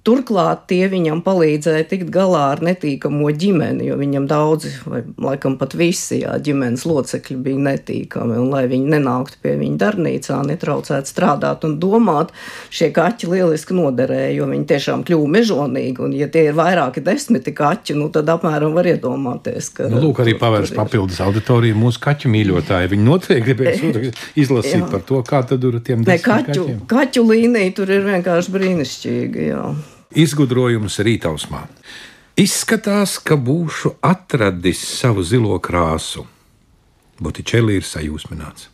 Turklāt 0.06 0.68
tie 0.70 0.84
viņam 0.86 1.18
palīdzēja 1.26 1.88
tikt 1.90 2.10
galā 2.14 2.44
ar 2.52 2.60
netīkamo 2.62 3.26
ģimeni, 3.34 3.88
jo 3.88 3.96
viņam 3.98 4.28
daudzi, 4.30 4.70
vai 4.86 5.00
laikam 5.18 5.56
pat 5.58 5.74
visi 5.74 6.20
jā, 6.20 6.36
ģimenes 6.46 6.84
locekļi 6.86 7.36
bija 7.42 7.62
netīkami, 7.64 8.36
un 8.38 8.52
lai 8.54 8.68
viņi 8.70 8.92
nenāktu 8.94 9.40
pie 9.42 9.56
viņa 9.58 9.80
darbnīcā, 9.82 10.38
netraucētu 10.46 11.10
strādāt 11.10 11.66
un 11.66 11.74
domāt, 11.82 12.30
šie 12.70 12.92
kaķi 12.94 13.32
lieliski 13.32 13.74
noderēja, 13.74 14.36
jo 14.38 14.46
viņi 14.52 14.68
tiešām 14.70 15.02
kļuva 15.08 15.32
mežonīgi, 15.40 16.04
un 16.06 16.14
ja 16.14 16.30
tie 16.30 16.46
ir 16.52 16.56
vairāki 16.60 17.02
desmiti 17.02 17.50
kaķi, 17.56 17.98
nu 17.98 18.06
tad 18.14 18.30
apmēram 18.30 18.78
var 18.78 18.86
iedomāties, 18.92 19.72
ka. 19.74 19.90
Nu, 19.90 20.04
lūk, 20.06 20.22
arī 20.22 20.36
pavērs 20.38 20.70
papildus 20.86 21.20
auditoriju 21.24 21.76
mūsu 21.78 22.00
kaķu 22.04 22.30
mīļotāji. 22.32 22.90
Viņi 22.94 23.06
noteikti 23.06 23.44
gribēs 23.46 23.84
izlasīt 24.42 24.80
jā. 24.80 24.88
par 24.92 25.04
to, 25.06 25.20
kā 25.26 25.42
tad 25.46 25.62
tur 25.64 25.80
tiem 25.84 26.04
ne, 26.06 26.18
kaķu, 26.22 26.46
kaķiem. 26.48 26.80
kaķu 26.90 27.24
līnija 27.26 27.74
tur 27.76 27.92
ir 27.92 28.06
vienkārši 28.06 28.54
brīnišķīga. 28.56 29.48
Jā. 29.50 29.64
Izgudrojums 30.26 31.00
rītausmā. 31.02 31.66
Izskatās, 32.36 33.16
ka 33.24 33.38
būšu 33.40 33.96
atradis 34.04 34.82
savu 34.84 35.24
zilo 35.24 35.56
krāsu. 35.62 36.26
Botičēlī 37.22 37.78
ir 37.80 37.86
sajūsmināts. 37.88 38.68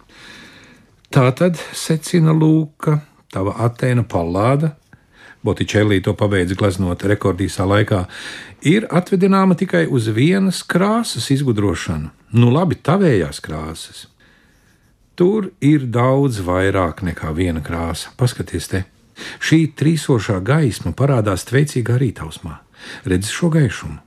Tā 1.12 1.28
tad 1.38 1.60
secina 1.76 2.34
Lūka, 2.34 2.96
tava 3.30 3.54
Atēna 3.66 4.02
palāda, 4.08 4.72
Botičēlī 5.42 5.98
to 6.06 6.14
pabeidza 6.14 6.54
glaznot 6.58 7.02
rekordīsā 7.10 7.66
laikā, 7.66 8.04
ir 8.62 8.86
atvedināma 8.94 9.56
tikai 9.58 9.88
uz 9.90 10.06
vienas 10.14 10.62
krāsas 10.62 11.26
izgudrošanu. 11.34 12.12
Nu, 12.38 12.52
labi, 12.54 12.78
tavējās 12.78 13.42
krāsas. 13.42 14.06
Tur 15.18 15.50
ir 15.60 15.88
daudz 15.92 16.40
vairāk 16.46 17.02
nekā 17.04 17.34
viena 17.36 17.60
krāsa. 17.64 18.14
Paskaties, 18.16 18.70
te. 18.70 18.84
Šī 19.42 19.66
trīsošā 19.76 20.38
gaisma 20.46 20.94
parādās 20.96 21.44
tveicīgā 21.50 21.98
rītausmā. 22.00 22.56
Redzi 23.06 23.34
šo 23.34 23.50
gaišumu, 23.52 24.00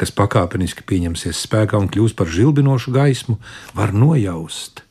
kas 0.00 0.12
pakāpeniski 0.12 0.84
pieņemsies 0.88 1.44
spēkā 1.46 1.78
un 1.78 1.88
kļūs 1.92 2.16
par 2.18 2.28
žilbinošu 2.32 2.92
gaismu, 2.96 3.38
var 3.76 3.94
nojaust 3.94 4.87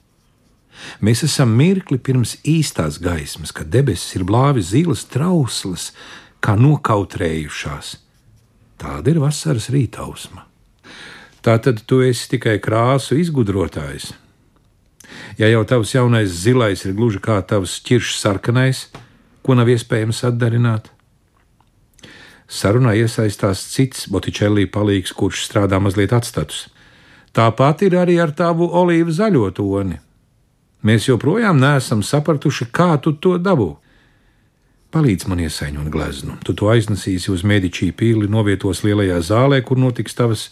Mēs 1.01 1.23
esam 1.27 1.53
mirkli 1.57 1.97
pirms 1.97 2.37
īstās 2.47 2.99
gaismas, 3.03 3.53
kad 3.55 3.69
debesis 3.73 4.15
ir 4.17 4.25
blāvi 4.27 4.63
zilas 4.63 5.05
trauslas, 5.09 5.91
kā 6.43 6.55
nokautrējušās. 6.59 7.95
Tāda 8.77 9.13
ir 9.13 9.21
vasaras 9.23 9.71
rītausma. 9.73 10.45
Tā 11.41 11.57
tad 11.63 11.81
tu 11.89 12.01
esi 12.05 12.29
tikai 12.35 12.57
krāsu 12.61 13.17
izgudrotājs. 13.17 14.11
Ja 15.39 15.47
jau 15.49 15.63
tavs 15.69 15.93
jaunais 15.95 16.33
zilais 16.43 16.83
ir 16.85 16.93
gluži 16.97 17.21
kā 17.23 17.39
tavs 17.47 17.79
ķiršs 17.87 18.21
sarkanais, 18.21 18.87
ko 19.41 19.55
nav 19.55 19.69
iespējams 19.71 20.25
atdarināt, 20.27 20.91
Sarunā 22.47 22.93
iesaistās 22.95 23.59
cits 23.73 24.05
Botičēlī 24.07 24.69
palīgs, 24.71 25.11
kurš 25.11 25.43
strādā 25.49 25.81
mazliet 25.83 26.13
atstatus. 26.15 26.69
Tāpat 27.35 27.83
ir 27.83 27.97
arī 27.99 28.15
ar 28.23 28.31
tavu 28.31 28.69
olīvu 28.71 29.11
zaļo 29.11 29.49
toni. 29.57 29.99
Mēs 30.85 31.07
joprojām 31.09 31.57
neesam 31.59 32.03
sapratuši, 32.05 32.69
kā 32.71 32.95
tu 33.01 33.15
to 33.17 33.37
dabū. 33.41 33.75
Palīdz 34.93 35.27
man 35.27 35.41
iesaiņot 35.43 35.89
gleznu. 35.91 36.37
Tu 36.45 36.53
to 36.55 36.69
aiznesīsi 36.71 37.31
uz 37.33 37.43
mediķī 37.43 37.89
pīli, 37.97 38.29
novietos 38.31 38.85
lielajā 38.85 39.17
zālē, 39.29 39.59
kur 39.65 39.79
notiks 39.81 40.15
tavas 40.15 40.47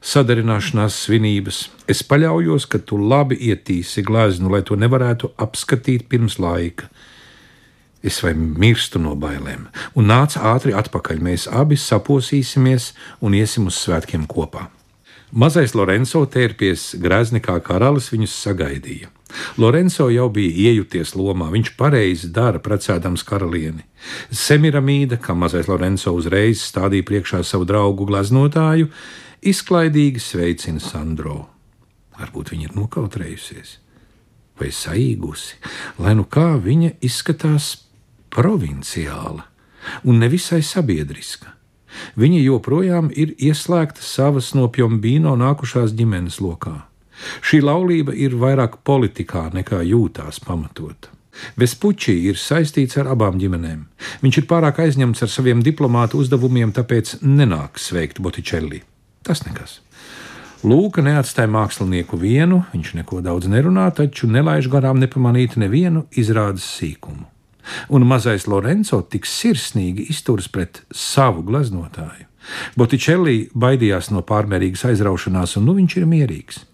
sadarināšanās 0.00 0.96
svinības. 1.06 1.64
Es 1.90 2.04
paļaujos, 2.06 2.68
ka 2.70 2.78
tu 2.78 3.00
labi 3.00 3.40
ietīsi 3.50 4.04
gleznu, 4.06 4.52
lai 4.52 4.62
to 4.62 4.78
nevarētu 4.78 5.32
apskatīt 5.42 6.06
pirms 6.12 6.38
laika. 6.38 6.88
Es 8.00 8.22
vai 8.24 8.32
mirstu 8.32 9.00
no 9.02 9.12
bailēm, 9.18 9.66
un 9.98 10.08
nāca 10.08 10.40
ātri 10.54 10.72
atpakaļ. 10.72 11.20
Mēs 11.20 11.48
abi 11.52 11.76
saposīsimies 11.76 12.92
un 13.20 13.36
iesim 13.36 13.68
uz 13.68 13.80
svētkiem 13.82 14.24
kopā. 14.30 14.70
Mazais 15.30 15.76
Lorenzo 15.76 16.24
tērpies 16.26 16.94
grezni 17.02 17.42
kā 17.44 17.58
karalis 17.62 18.08
viņus 18.14 18.38
sagaidīja. 18.46 19.10
Lorenzo 19.60 20.08
jau 20.10 20.28
bija 20.32 20.70
iejuties 20.70 21.14
lomā, 21.18 21.50
viņš 21.52 21.74
pareizi 21.78 22.30
dara, 22.34 22.60
precēdams 22.62 23.24
karalieni. 23.26 23.84
Semiramīda, 24.30 25.20
kā 25.22 25.36
mazais 25.36 25.68
Lorenzo 25.70 26.14
uzreiz 26.16 26.64
stādīja 26.64 27.06
priekšā 27.06 27.42
savu 27.46 27.68
draugu 27.68 28.08
gleznotāju, 28.08 28.90
izklaidīgi 29.40 30.22
sveicina 30.22 30.82
Sandro. 30.82 31.46
Varbūt 32.20 32.52
viņa 32.52 32.68
ir 32.68 32.76
nokautrējusies 32.76 33.78
vai 34.60 34.68
saīgusi, 34.76 35.56
lai 36.04 36.12
nu 36.18 36.26
kā 36.28 36.52
viņa 36.60 36.98
izskatās 37.00 37.72
provinciāla 38.28 39.46
un 40.04 40.20
nevisai 40.20 40.60
sabiedriska. 40.60 41.54
Viņa 42.20 42.42
joprojām 42.44 43.08
ir 43.16 43.32
ieslēgta 43.40 44.04
savas 44.04 44.52
no 44.54 44.68
Pjombīno 44.70 45.32
nākušās 45.40 45.96
ģimenes 45.96 46.38
lokā. 46.44 46.89
Šī 47.44 47.60
laulība 47.64 48.14
ir 48.16 48.36
vairāk 48.40 48.80
politikā 48.86 49.48
nekā 49.54 49.82
jūtās 49.86 50.40
pamatota. 50.44 51.12
Vespučī 51.56 52.16
ir 52.28 52.36
saistīts 52.40 52.98
ar 53.00 53.08
abām 53.14 53.38
ģimenēm. 53.40 53.86
Viņš 54.20 54.40
ir 54.42 54.48
pārāk 54.50 54.82
aizņemts 54.84 55.24
ar 55.24 55.32
saviem 55.32 55.62
diplomātu 55.64 56.20
uzdevumiem, 56.20 56.74
tāpēc 56.76 57.20
nenāk 57.22 57.80
sveikt 57.80 58.20
Botičelli. 58.20 58.82
Tas 59.24 59.44
nekas. 59.46 59.78
Lūka 60.66 61.00
neatstāja 61.04 61.48
mākslinieku 61.48 62.18
vienu, 62.20 62.64
viņš 62.74 62.94
neko 63.00 63.22
daudz 63.24 63.48
nerunā, 63.48 63.88
taču 63.96 64.28
nelaiž 64.28 64.68
garām 64.68 65.00
nepamanīt 65.00 65.56
nevienu 65.56 66.04
izrādes 66.20 66.66
sīkumu 66.76 67.30
un 67.88 68.06
mazais 68.06 68.46
Lorenzo 68.46 69.00
tik 69.02 69.28
sirsnīgi 69.28 70.08
izturas 70.10 70.48
pret 70.48 70.82
savu 70.94 71.44
gleznotāju. 71.46 72.26
Botičelli 72.78 73.50
baidījās 73.52 74.10
no 74.14 74.24
pārmērīgas 74.26 74.86
aizraušanās, 74.90 75.58
un 75.60 75.68
nu 75.68 75.76
viņš 75.76 75.96
ir 76.00 76.08
mierīgs. 76.08 76.64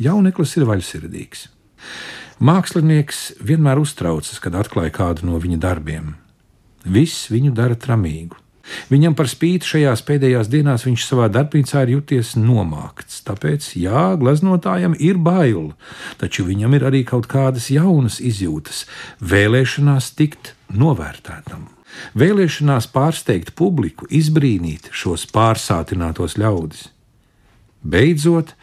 Jauneklis 0.00 0.56
ir 0.58 0.66
vaļsirdīgs. 0.66 1.48
Mākslinieks 2.42 3.36
vienmēr 3.38 3.78
uztraucas, 3.78 4.40
kad 4.42 4.56
atklāja 4.58 4.90
kādu 4.94 5.28
no 5.28 5.38
viņa 5.38 5.58
darbiem. 5.62 6.14
Viss 6.84 7.28
viņu 7.30 7.54
dara 7.54 7.78
tramīgu. 7.78 8.40
Viņam 8.88 9.14
par 9.16 9.28
spīti 9.28 9.68
šajās 9.68 10.02
pēdējās 10.08 10.48
dienās 10.52 10.86
viņš 10.86 11.04
savā 11.04 11.28
darbnīcā 11.32 11.84
ir 11.84 11.94
juties 11.98 12.32
nomākts. 12.40 13.20
Tāpēc, 13.26 13.74
jā, 13.76 14.06
gleznotājam 14.20 14.96
ir 14.98 15.20
bail, 15.20 15.74
taču 16.20 16.46
viņam 16.48 16.74
ir 16.78 16.88
arī 16.88 17.04
kaut 17.06 17.28
kādas 17.30 17.68
jaunas 17.72 18.18
izjūtas, 18.24 18.84
vēlēšanās 19.20 20.10
tikt 20.16 20.54
novērtētam. 20.72 21.68
Vēlēšanās 22.18 22.88
pārsteigt 22.90 23.52
publiku, 23.54 24.08
izbrīnīt 24.10 24.88
šos 24.90 25.28
pārsātinātos 25.30 26.38
ļaudis. 26.40 26.88
Beidzot, 27.84 28.56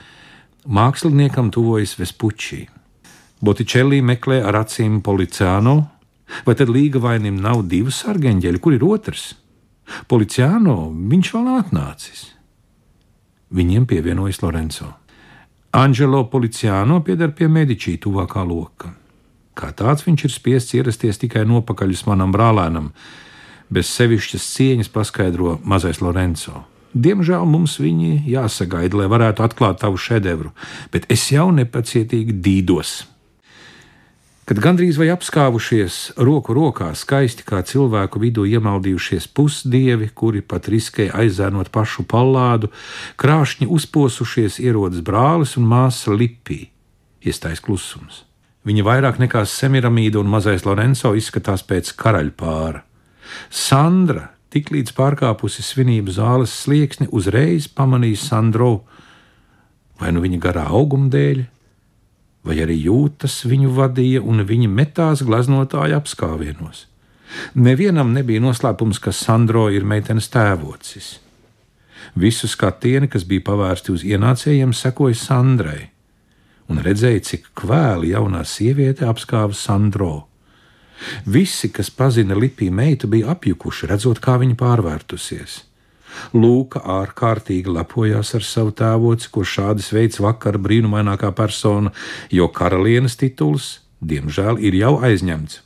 māksliniekam 0.68 1.50
tuvojas 1.52 1.96
Vespučī. 2.00 2.68
Botičelli 3.42 4.02
meklē 4.06 4.42
ar 4.46 4.62
acīm 4.62 5.02
Policāno, 5.02 5.76
vai 6.46 6.56
tad 6.56 6.70
līga 6.70 7.02
vainim 7.02 7.40
nav 7.42 7.66
divi 7.66 7.92
sargeņģeļi, 7.92 8.62
kur 8.62 8.76
ir 8.78 8.86
otrs? 8.86 9.32
Policiāno 10.08 10.92
viņš 10.94 11.34
vēl 11.34 11.48
nav 11.48 11.60
atnācis. 11.66 12.26
Viņiem 13.52 13.88
pievienojas 13.90 14.42
Lorenzo. 14.44 14.94
Angelo 15.76 16.24
Policiāno 16.30 17.02
pieder 17.04 17.34
pie 17.36 17.48
mediķī 17.48 17.98
tuvākā 18.04 18.44
loka. 18.48 18.94
Kā 19.56 19.72
tāds 19.76 20.06
viņš 20.06 20.26
ir 20.28 20.32
spiests 20.32 20.76
ierasties 20.78 21.20
tikai 21.20 21.44
nopakaļ 21.48 21.96
manam 22.08 22.32
brālēnam, 22.32 22.92
bez 23.70 23.88
sevišķas 23.88 24.48
cieņas 24.56 24.92
paskaidro 24.92 25.60
mazais 25.64 26.02
Lorenzo. 26.02 26.64
Diemžēl 26.92 27.46
mums 27.48 27.78
viņi 27.80 28.26
jāsagaida, 28.28 28.98
lai 29.00 29.08
varētu 29.12 29.46
atklāt 29.46 29.80
tavu 29.80 30.00
šedevru, 30.02 30.52
bet 30.92 31.08
es 31.12 31.30
jau 31.32 31.48
nepacietīgi 31.56 32.36
dīdos. 32.44 33.02
Kad 34.52 34.60
gandrīz 34.60 34.98
vai 35.00 35.08
apskāvušies, 35.14 36.18
roku 36.20 36.52
rokā 36.58 36.90
skaisti 36.98 37.46
kā 37.48 37.62
cilvēku 37.64 38.20
vidū 38.20 38.44
iemaldījušies 38.50 39.30
pusdievi, 39.32 40.10
kuri 40.12 40.42
pat 40.44 40.68
riskēja 40.68 41.14
aizēnot 41.24 41.70
pašu 41.72 42.04
pallādu, 42.04 42.68
krāšņi 43.22 43.70
uzposušies 43.72 44.60
ierodas 44.60 45.06
brālis 45.08 45.56
un 45.62 45.70
māsa 45.72 46.12
Lipī. 46.12 46.66
Iestājas 47.24 47.64
klusums. 47.64 48.26
Viņa 48.68 48.84
vairāk 48.84 49.22
nekā 49.24 49.46
Semiramīda 49.48 50.20
un 50.20 50.28
mazais 50.34 50.68
Lorenzo 50.68 51.14
izskatās 51.16 51.64
pēc 51.64 51.94
karaļpāra. 52.02 52.84
Sandra, 53.48 54.28
tiklīdz 54.52 54.94
pārkāpusi 54.98 55.64
svinību 55.64 56.14
zāles 56.16 56.54
slieksni, 56.64 57.08
uzreiz 57.12 57.70
pamanīja 57.72 58.20
Sandro, 58.20 58.84
vai 60.02 60.12
nu 60.16 60.24
viņa 60.24 60.40
garā 60.44 60.68
auguma 60.70 61.10
dēļ, 61.14 61.44
vai 62.48 62.58
arī 62.64 62.78
jūtas 62.88 63.44
viņu 63.46 63.72
vadīja 63.78 64.22
un 64.26 64.44
viņi 64.48 64.70
metās 64.72 65.22
gleznotāja 65.26 66.02
apskāvienos. 66.02 66.88
Nevienam 67.56 68.12
nebija 68.12 68.42
noslēpums, 68.44 69.00
ka 69.00 69.14
Sandro 69.16 69.70
ir 69.72 69.86
meitenes 69.88 70.28
tēvocis. 70.34 71.14
Visu 72.20 72.50
skatieni, 72.50 73.08
kas 73.08 73.24
bija 73.24 73.46
pavērsti 73.48 73.94
uz 73.94 74.04
ienācējiem, 74.04 74.74
sekoja 74.76 75.16
Sandrai, 75.16 75.86
un 76.68 76.82
redzēja, 76.84 77.22
cik 77.30 77.52
kvēli 77.56 78.12
jaunā 78.12 78.44
sieviete 78.48 79.08
apskāva 79.08 79.56
Sandro. 79.56 80.31
Visi, 81.26 81.72
kas 81.74 81.90
pazina 81.90 82.38
Lipī 82.38 82.70
meitu, 82.72 83.10
bija 83.12 83.34
apjukuši, 83.36 83.90
redzot, 83.92 84.22
kā 84.24 84.38
viņa 84.42 84.58
pārvērtusies. 84.60 85.62
Lūka 86.36 86.82
ārkārtīgi 87.00 87.72
lepojās 87.72 88.34
ar 88.38 88.46
savu 88.46 88.74
tēvoci, 88.76 89.30
kurš 89.32 89.56
šādi 89.58 89.86
sveic 89.86 90.20
vakar 90.22 90.60
brīnumainākā 90.62 91.32
persona, 91.36 91.94
jo 92.32 92.50
karalienes 92.52 93.16
tituls, 93.20 93.80
diemžēl, 94.02 94.60
ir 94.60 94.78
jau 94.78 94.98
aizņemts. 95.08 95.62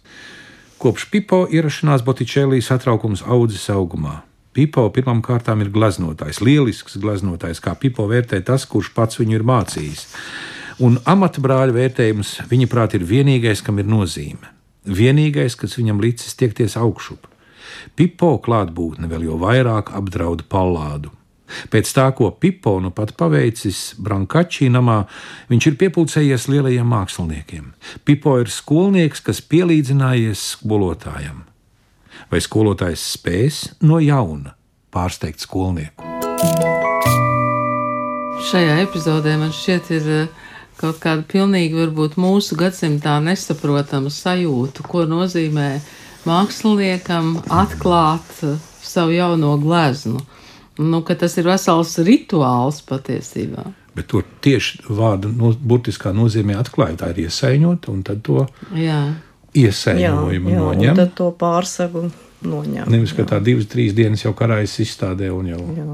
Kopš 0.81 1.07
Pipo 1.09 1.45
ierašanās 1.49 2.03
Botičēlī 2.05 2.61
satraukums 2.61 3.23
audzis 3.25 3.69
augumā. 3.73 4.19
Pipo 4.55 4.85
pirmām 4.95 5.21
kārtām 5.23 5.63
ir 5.63 5.71
gleznotājs, 5.73 6.41
lielisks 6.43 6.99
gleznotājs, 7.01 7.59
kā 7.63 7.73
Pipo 7.79 8.05
vērtē 8.11 8.39
tas, 8.45 8.67
kurš 8.69 8.93
pats 8.95 9.19
viņu 9.19 9.39
ir 9.39 9.47
mācījis. 9.47 10.05
Un 10.85 10.99
amata 11.07 11.43
brāļa 11.43 11.75
vērtējums, 11.75 12.35
viņa 12.51 12.67
prāt, 12.71 12.95
ir 12.95 13.07
vienīgais, 13.07 13.63
kam 13.63 13.79
ir 13.79 13.87
nozīme. 13.87 14.54
Vienīgais, 14.85 15.57
kas 15.57 15.77
viņam 15.79 16.01
licis 16.03 16.37
tiekties 16.37 16.77
augšup. 16.77 17.27
Pipo 17.97 18.35
klātbūtne 18.43 19.09
vēl 19.09 19.27
jau 19.29 19.37
vairāk 19.41 19.91
apdraud 19.97 20.45
pallādu. 20.51 21.11
Pēc 21.69 21.91
tā, 21.93 22.07
ko 22.17 22.31
Pipo 22.31 22.79
nu 22.81 22.89
pat 22.93 23.13
paveicis 23.17 23.95
Brankačī 24.01 24.69
namā, 24.73 25.03
viņš 25.51 25.67
ir 25.69 25.77
piepildījies 25.81 26.47
lielajiem 26.49 26.87
māksliniekiem. 26.89 27.67
Pipo 28.05 28.39
ir 28.41 28.49
skolnieks, 28.49 29.21
kas 29.21 29.43
pielīdzinājies 29.45 30.41
skolotājam. 30.55 31.43
Vai 32.31 32.41
skolotājs 32.41 33.05
spēs 33.13 33.61
no 33.85 34.01
jauna 34.01 34.55
pārsteigt 34.93 35.45
skolnieku? 35.45 36.15
Šajā 38.45 38.81
epizodē 38.83 39.37
man 39.41 39.53
šķiet, 39.53 39.91
ir 39.95 40.09
eh, 40.15 40.43
kaut 40.79 40.99
kāda 41.03 41.23
pilnīgi 41.27 41.77
varbūt 41.77 42.17
mūsu 42.21 42.57
gadsimtā 42.59 43.17
nesaprotama 43.23 44.11
sajūta, 44.11 44.85
ko 44.87 45.05
nozīmē 45.09 45.69
māksliniekam 46.25 47.37
atklāt 47.53 48.41
savu 48.85 49.15
jauno 49.15 49.55
gleznu. 49.61 50.21
Nu, 50.77 50.99
tas 51.07 51.37
ir 51.39 51.47
vesels 51.47 51.93
rituāls 52.03 52.81
patiesībā. 52.83 53.63
Bet 53.95 54.09
to 54.11 54.19
tieši 54.43 54.81
vārda 54.91 55.29
no, 55.31 55.53
burtiskā 55.55 56.11
nozīmē 56.11 56.57
atklāja. 56.59 56.97
Tā 56.99 57.13
ir 57.13 57.21
iesaiņot, 57.29 57.87
un 57.93 58.01
tad 58.03 58.25
to 58.27 58.43
jā. 58.75 58.99
iesaiņojumu 59.55 60.51
jā, 60.51 60.57
jā, 60.57 60.65
noņem. 60.65 60.99
Tad 60.99 61.13
to 61.15 61.29
pārsagu 61.39 62.09
noņem. 62.43 62.89
Nevis, 62.91 63.15
ka 63.15 63.23
jā. 63.23 63.29
tā 63.31 63.39
divas, 63.45 63.69
trīs 63.71 63.95
dienas 63.95 64.25
jau 64.25 64.33
karājas 64.35 64.75
izstādē 64.83 65.31
un 65.31 65.47
jau. 65.53 65.61
Jā. 65.77 65.87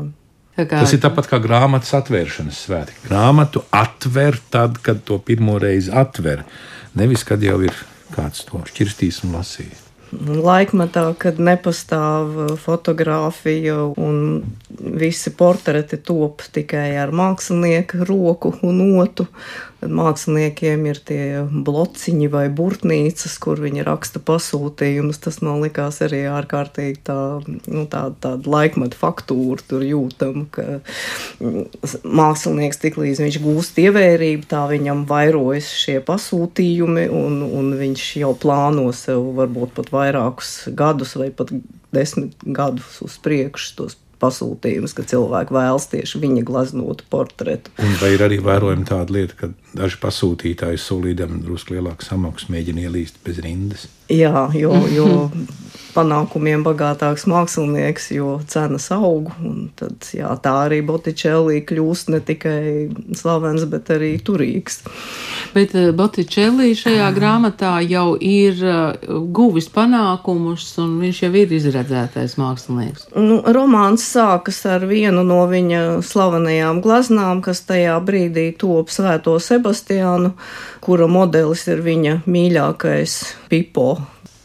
Kā... 0.57 0.65
Tas 0.67 0.91
ir 0.93 0.99
tāpat 1.03 1.29
kā 1.31 1.39
grāmatas 1.43 1.93
atvēršanas 2.01 2.65
svētki. 2.65 3.05
Grāmatu 3.07 3.63
atver 3.71 4.39
tad, 4.51 4.81
kad 4.83 4.99
to 5.07 5.19
pirmo 5.23 5.55
reizi 5.61 5.93
atver. 5.93 6.43
Nevis, 6.99 7.23
kad 7.27 7.43
jau 7.43 7.61
ir 7.63 7.77
kāds 8.11 8.43
to 8.49 8.59
šķirstīs 8.67 9.23
un 9.25 9.39
lasīs 9.39 9.87
laikmatā, 10.19 11.05
kad 11.19 11.39
nepastāv 11.39 12.57
fotografija 12.59 13.77
un 13.95 14.41
visi 14.79 15.31
portreti 15.37 15.99
top 16.03 16.43
tikai 16.51 16.97
ar 16.99 17.13
mākslinieku 17.15 18.05
roku 18.07 18.53
un 18.67 18.81
otu. 18.99 19.27
Tad 19.82 19.94
māksliniekiem 19.98 20.84
ir 20.91 21.00
tie 21.02 21.24
blociņi 21.50 22.28
vai 22.30 22.44
burtnīcas, 22.54 23.34
kur 23.41 23.58
viņi 23.63 23.82
raksta 23.88 24.22
pasūtījumus. 24.22 25.17
Tas 25.24 25.39
man 25.41 25.58
likās 25.63 25.98
arī 26.06 26.20
ārkārtīgi 26.30 27.00
tā, 27.08 27.17
nu, 27.65 27.88
tā, 27.89 28.04
tāda 28.22 28.54
laikmeta 28.54 29.00
faktūra 29.00 29.65
tur 29.65 29.82
jūtama, 29.82 30.46
ka 30.54 30.67
mākslinieks 32.06 32.82
tiklīdz 32.84 33.24
viņš 33.24 33.39
gūst 33.41 33.82
ievērību, 33.82 34.46
tā 34.52 34.67
viņam 34.70 35.08
vairojas 35.10 35.72
šie 35.82 35.98
pasūtījumi 36.06 37.08
un, 37.10 37.41
un 37.50 37.74
viņš 37.82 38.06
jau 38.22 38.36
plāno 38.38 38.86
sev 38.94 39.32
varbūt 39.41 39.74
pat 39.80 39.89
vairākus 39.96 40.54
gadus 40.78 41.17
vai 41.17 41.32
pat 41.34 41.50
desmit 41.91 42.38
gadus 42.46 43.02
uz 43.02 43.17
priekšu 43.26 43.76
tos 43.82 43.98
pasūtījumus, 44.21 44.95
ka 44.97 45.05
cilvēki 45.12 45.55
vēlas 45.57 45.88
tieši 45.91 46.21
viņa 46.21 46.45
glaznotu 46.47 47.07
portretu. 47.12 47.73
Un 47.81 47.97
vai 48.01 48.13
ir 48.15 48.25
arī 48.25 48.39
vērojama 48.43 48.88
tāda 48.88 49.17
lieta, 49.17 49.38
ka 49.39 49.51
daži 49.77 49.99
pasūtītāji 50.03 50.81
solīdami 50.81 51.41
drusku 51.45 51.75
lielāku 51.75 52.05
samaksu 52.05 52.53
mēģina 52.53 52.88
ielīst 52.88 53.21
bez 53.25 53.41
rindas? 53.43 53.88
Jā, 54.12 54.47
jo, 54.57 54.75
jo 54.91 55.07
panākumiem 55.95 56.63
bagātāks 56.65 57.25
mākslinieks, 57.29 58.12
jo 58.15 58.38
cenas 58.49 58.88
aug. 58.95 59.31
Tad, 59.79 60.07
jā, 60.15 60.29
tā 60.43 60.53
arī 60.65 60.81
Botticelli 60.86 61.62
kļūst 61.67 62.12
ne 62.13 62.21
tikai 62.23 62.62
slavens, 63.17 63.65
bet 63.71 63.91
arī 63.93 64.13
turīgs. 64.23 64.81
Bet 65.55 65.75
eh, 65.75 65.91
Botticelli 65.95 66.73
šajā 66.77 67.10
grāmatā 67.15 67.73
jau 67.84 68.15
ir 68.15 68.62
eh, 68.63 69.10
guvis 69.36 69.69
panākumus, 69.73 70.67
un 70.84 70.97
viņš 71.03 71.23
jau 71.25 71.31
ir 71.43 71.55
izredzētais 71.60 72.38
mākslinieks. 72.39 73.10
Nu, 73.17 73.41
romāns 73.51 74.05
sākas 74.13 74.63
ar 74.69 74.88
vienu 74.89 75.25
no 75.27 75.43
viņa 75.51 76.01
slavenajām 76.07 76.81
glaznām, 76.84 77.43
kas 77.45 77.65
tajā 77.67 77.97
brīdī 78.05 78.51
top 78.60 78.91
Svēto 78.91 79.38
Sebastiānu, 79.41 80.34
kura 80.84 81.07
modelis 81.12 81.67
ir 81.71 81.84
viņa 81.86 82.21
mīļākais 82.31 83.19
Pipo 83.51 83.91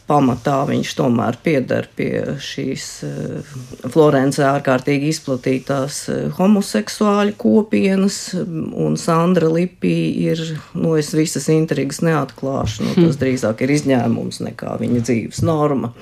pamatā 0.07 0.61
viņš 0.67 0.93
tomēr 0.97 1.37
pieder 1.43 1.87
pie 1.97 2.37
šīs 2.43 2.85
eh, 3.05 3.51
Florencē 3.91 4.45
ārkārtīgi 4.53 5.11
izplatītās 5.11 5.99
eh, 6.13 6.23
homoseksuāļu 6.37 7.35
kopienas, 7.39 8.19
un 8.37 8.97
Sandra 8.99 9.51
Lipī 9.51 9.97
ir, 10.29 10.41
nu, 10.77 10.95
es 10.99 11.11
visas 11.17 11.49
intrigas 11.53 12.01
neatklāšu, 12.05 12.87
nu, 12.87 12.95
tas 13.01 13.19
drīzāk 13.19 13.65
ir 13.65 13.75
izņēmums 13.77 14.41
nekā 14.47 14.77
viņa 14.81 15.03
dzīves 15.03 15.43
norma. 15.47 15.93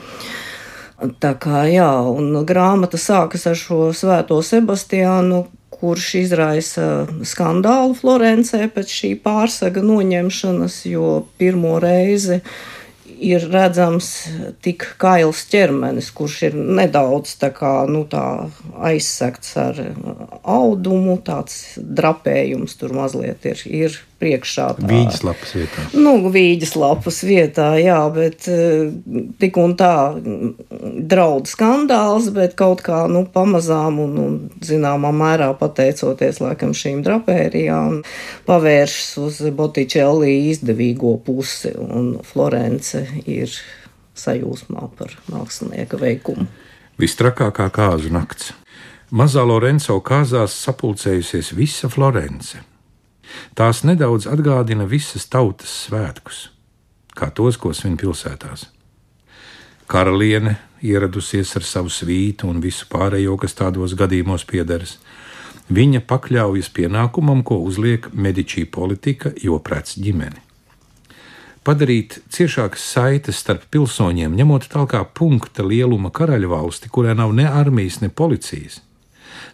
Tā 1.20 1.34
kā 1.42 1.66
jā, 1.68 1.92
un 2.08 2.46
grāmata 2.48 3.00
sākas 3.02 3.44
ar 3.50 3.58
šo 3.60 3.90
svēto 3.92 4.38
Sebastiānu, 4.46 5.44
kurš 5.76 6.14
izraisa 6.22 6.86
skandālu 7.28 7.98
Florencē 8.00 8.70
pēc 8.72 8.94
šī 9.02 9.10
pārsaga 9.20 9.84
noņemšanas, 9.84 10.78
jo 10.88 11.10
pirmo 11.36 11.74
reizi 11.84 12.40
uh, 12.40 12.56
ir 13.20 13.46
redzams 13.52 14.10
tik 14.66 14.86
kails 15.02 15.46
ķermenis, 15.52 16.12
kurš 16.16 16.38
ir 16.50 16.58
nedaudz 16.80 17.36
tā 17.42 17.52
kā, 17.56 17.74
nu, 17.90 18.04
tā 18.10 18.50
aizsegts 18.90 19.56
ar 19.62 19.80
audumu, 20.42 21.18
tāds 21.26 21.76
drapējums 21.78 22.78
tur 22.80 22.96
mazliet 22.98 23.46
ir, 23.48 23.64
ir 23.66 24.00
priekšā. 24.22 24.68
Vīģis 24.80 25.24
lapas 25.28 25.54
vietā. 25.58 25.86
Nu, 25.94 26.14
vīģis 26.32 26.74
lapas 26.80 27.20
vietā, 27.28 27.68
jā, 27.82 28.00
bet 28.16 28.48
eh, 28.52 28.90
tik 29.42 29.60
un 29.62 29.76
tā 29.80 29.94
draud 30.16 31.50
skandāls, 31.52 32.30
bet 32.36 32.56
kaut 32.60 32.84
kā, 32.86 33.06
nu, 33.12 33.26
pamazām 33.32 34.00
un, 34.04 34.18
un 34.26 34.38
zināmā 34.66 35.12
mērā 35.16 35.52
pateicoties, 35.60 36.42
laikam, 36.44 36.76
šīm 36.78 37.04
drapērijām, 37.06 38.02
pavēršas 38.48 39.10
uz 39.24 39.42
Botticelli 39.56 40.38
izdevīgo 40.52 41.18
pusi, 41.26 41.74
un 41.76 42.16
Florence 42.26 43.06
ir 43.26 43.52
sajūsmā 44.16 44.92
par 44.96 45.18
mākslinieka 45.32 46.00
veikumu. 46.00 46.48
Vistrakākā 47.02 47.68
kāzu 47.76 48.14
nakts. 48.16 48.54
Mazā 49.16 49.44
Lorenzo 49.46 50.00
kāzās 50.04 50.56
sapulcējusies 50.64 51.52
visa 51.56 51.92
Florence. 51.92 52.58
Tās 53.56 53.84
nedaudz 53.88 54.28
atgādina 54.28 54.88
visas 54.90 55.28
tautas 55.32 55.72
svētkus, 55.86 56.50
kā 57.16 57.32
tos, 57.32 57.58
ko 57.58 57.74
svin 57.74 57.98
pilsētās. 57.98 58.70
Karaliene 59.88 60.58
ieradusies 60.82 61.56
ar 61.58 61.66
savu 61.66 61.92
svītu 61.94 62.50
un 62.50 62.62
visu 62.62 62.88
pārējo, 62.90 63.38
kas 63.42 63.58
tādos 63.58 63.94
gadījumos 63.98 64.46
piederas. 64.50 64.98
Viņa 65.70 66.04
pakļaujas 66.06 66.70
pienākumam, 66.74 67.42
ko 67.46 67.58
uzliek 67.66 68.12
medičī 68.14 68.66
politika, 68.70 69.32
jo 69.42 69.58
prets 69.60 69.98
ģimeni. 69.98 70.42
Padarīt 71.66 72.20
ciešākas 72.30 72.84
saites 72.94 73.40
starp 73.42 73.64
pilsoņiem, 73.74 74.36
ņemot 74.38 74.68
tālāk 74.70 75.16
punkta 75.18 75.66
lieluma 75.66 76.12
karaļvalsti, 76.14 76.92
kurā 76.94 77.16
nav 77.18 77.34
ne 77.34 77.48
armijas, 77.50 78.04
ne 78.04 78.12
policijas. 78.14 78.84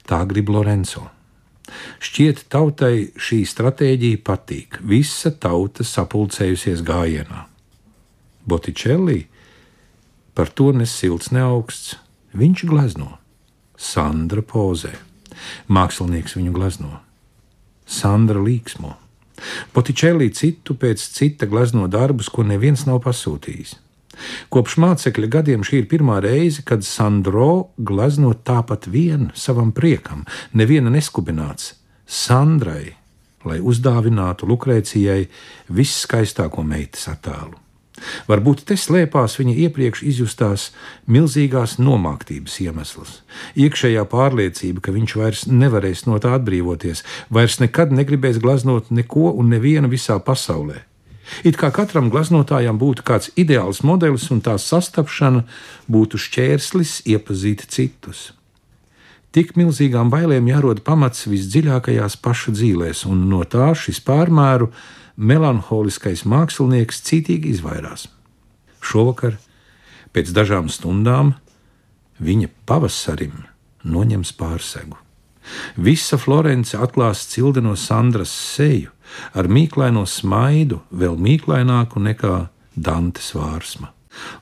Tā 0.03 0.19
grib 0.27 0.51
Lorenzo. 0.51 1.07
Šķiet, 2.01 2.45
tautai 2.51 3.12
šī 3.15 3.41
stratēģija 3.47 4.21
patīk. 4.25 4.79
Visa 4.88 5.31
tauta 5.31 5.86
sapulcējusies 5.88 6.84
gājienā. 6.88 7.45
Botičelli 8.47 9.19
par 10.36 10.49
to 10.49 10.71
nesilts 10.75 11.31
ne 11.36 11.43
augsts. 11.45 11.97
Viņš 12.31 12.63
glezno, 12.69 13.17
Sandra 13.75 14.39
pozē, 14.45 14.93
mākslinieks 15.67 16.38
viņu 16.38 16.53
glezno, 16.55 17.01
Sandra 17.84 18.39
līksmo. 18.39 18.93
Botičelli 19.75 20.29
citu 20.38 20.77
pēc 20.79 21.01
cita 21.17 21.49
glezno 21.49 21.89
darbus, 21.91 22.29
ko 22.31 22.45
neviens 22.47 22.86
nav 22.88 23.01
pasūtījis. 23.03 23.75
Kopš 24.53 24.77
mācekļa 24.81 25.29
gadiem 25.38 25.65
šī 25.67 25.84
ir 25.84 25.89
pirmā 25.91 26.19
reize, 26.23 26.63
kad 26.65 26.86
Sandro 26.88 27.71
glezno 27.77 28.34
tāpat 28.34 28.88
vien 28.91 29.29
savam 29.36 29.71
priekam, 29.75 30.25
neviena 30.53 30.93
neskubināts. 30.93 31.75
Sandrai, 32.05 32.95
lai 33.47 33.60
uzdāvinātu 33.63 34.49
Lukrēcijai 34.49 35.25
visskaistāko 35.71 36.65
meitas 36.67 37.07
attēlu. 37.12 37.57
Varbūt 38.25 38.63
te 38.65 38.77
slēpās 38.79 39.38
viņa 39.38 39.53
iepriekš 39.67 40.03
izjustās 40.10 40.69
milzīgās 41.12 41.77
nomāktības 41.77 42.57
iemesls, 42.65 43.19
iekšējā 43.53 44.05
pārliecība, 44.10 44.81
ka 44.81 44.95
viņš 44.95 45.17
vairs 45.21 45.43
nevarēs 45.51 46.07
no 46.10 46.17
tā 46.23 46.34
atbrīvoties, 46.39 47.05
vairs 47.29 47.60
nekad 47.62 47.93
negribēs 47.93 48.41
glaznot 48.41 48.89
neko 48.89 49.36
un 49.38 49.53
nevienu 49.53 49.91
visā 49.91 50.17
pasaulē 50.25 50.81
It 51.48 51.58
kā 51.60 51.72
katram 51.74 52.10
glaznotājam 52.12 52.80
būtu 52.82 53.06
kāds 53.08 53.32
ideāls 53.39 53.82
modelis, 53.88 54.28
un 54.34 54.41
tā 54.44 54.58
sastapšana 54.60 55.46
būtu 55.91 56.20
šķērslis 56.20 57.02
iepazīt 57.10 57.65
citus. 57.72 58.32
Tik 59.32 59.54
milzīgām 59.56 60.10
bailēm 60.12 60.50
jārod 60.52 60.82
pamats 60.84 61.24
visdziļākajās 61.32 62.17
paša 62.20 62.52
dzīvēs, 62.52 63.06
un 63.08 63.30
no 63.32 63.46
tā 63.48 63.70
šis 63.80 64.02
pārmēru 64.04 64.67
melanholiskais 65.15 66.26
mākslinieks 66.28 67.00
cītīgi 67.08 67.56
izvairās. 67.56 68.10
Šovakar, 68.84 69.38
pēc 70.12 70.34
dažām 70.36 70.67
stundām, 70.67 71.36
viņa 72.20 72.52
pavasarim 72.67 73.46
noņems 73.88 74.34
pārsegu. 74.36 75.00
Visa 75.76 76.20
Florence 76.22 76.78
atklās 76.78 77.24
cildeno 77.32 77.78
Sandras 77.80 78.32
seju, 78.32 78.91
ar 79.34 79.50
mīklaino 79.52 80.06
smaidu, 80.08 80.82
vēl 80.91 81.17
mīklaināku 81.19 82.02
nekā 82.04 82.36
Dantes 82.76 83.34
vārsma. 83.36 83.91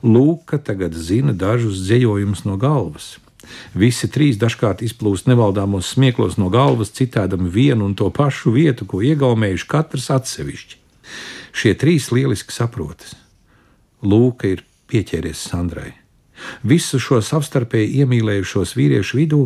Lūka 0.02 0.58
tagad 0.62 0.94
zina 0.94 1.32
dažus 1.34 1.82
dzējojumus 1.84 2.44
no 2.46 2.56
galvas. 2.60 3.18
Visi 3.74 4.08
trīs 4.10 4.38
dažkārt 4.38 4.82
izplūst 4.86 5.26
nevaldāmos 5.30 5.94
smieklos 5.94 6.36
no 6.38 6.50
galvas, 6.52 6.92
citēdami 6.94 7.50
vienu 7.50 7.88
un 7.88 7.96
to 7.98 8.10
pašu 8.14 8.52
vietu, 8.54 8.86
ko 8.86 9.00
iegaumējuši 9.02 9.68
katrs 9.70 10.10
atsevišķi. 10.14 10.78
Šie 11.56 11.74
trīs 11.74 12.10
lieliski 12.14 12.54
saprotas. 12.54 13.16
Lūka 14.06 14.52
ir 14.52 14.62
pieķēries 14.90 15.42
Sandrai. 15.50 15.92
Visu 16.62 17.00
šo 17.02 17.18
savstarpēji 17.24 18.00
iemīlējušos 18.04 18.76
vīriešu 18.78 19.18
vidū 19.18 19.42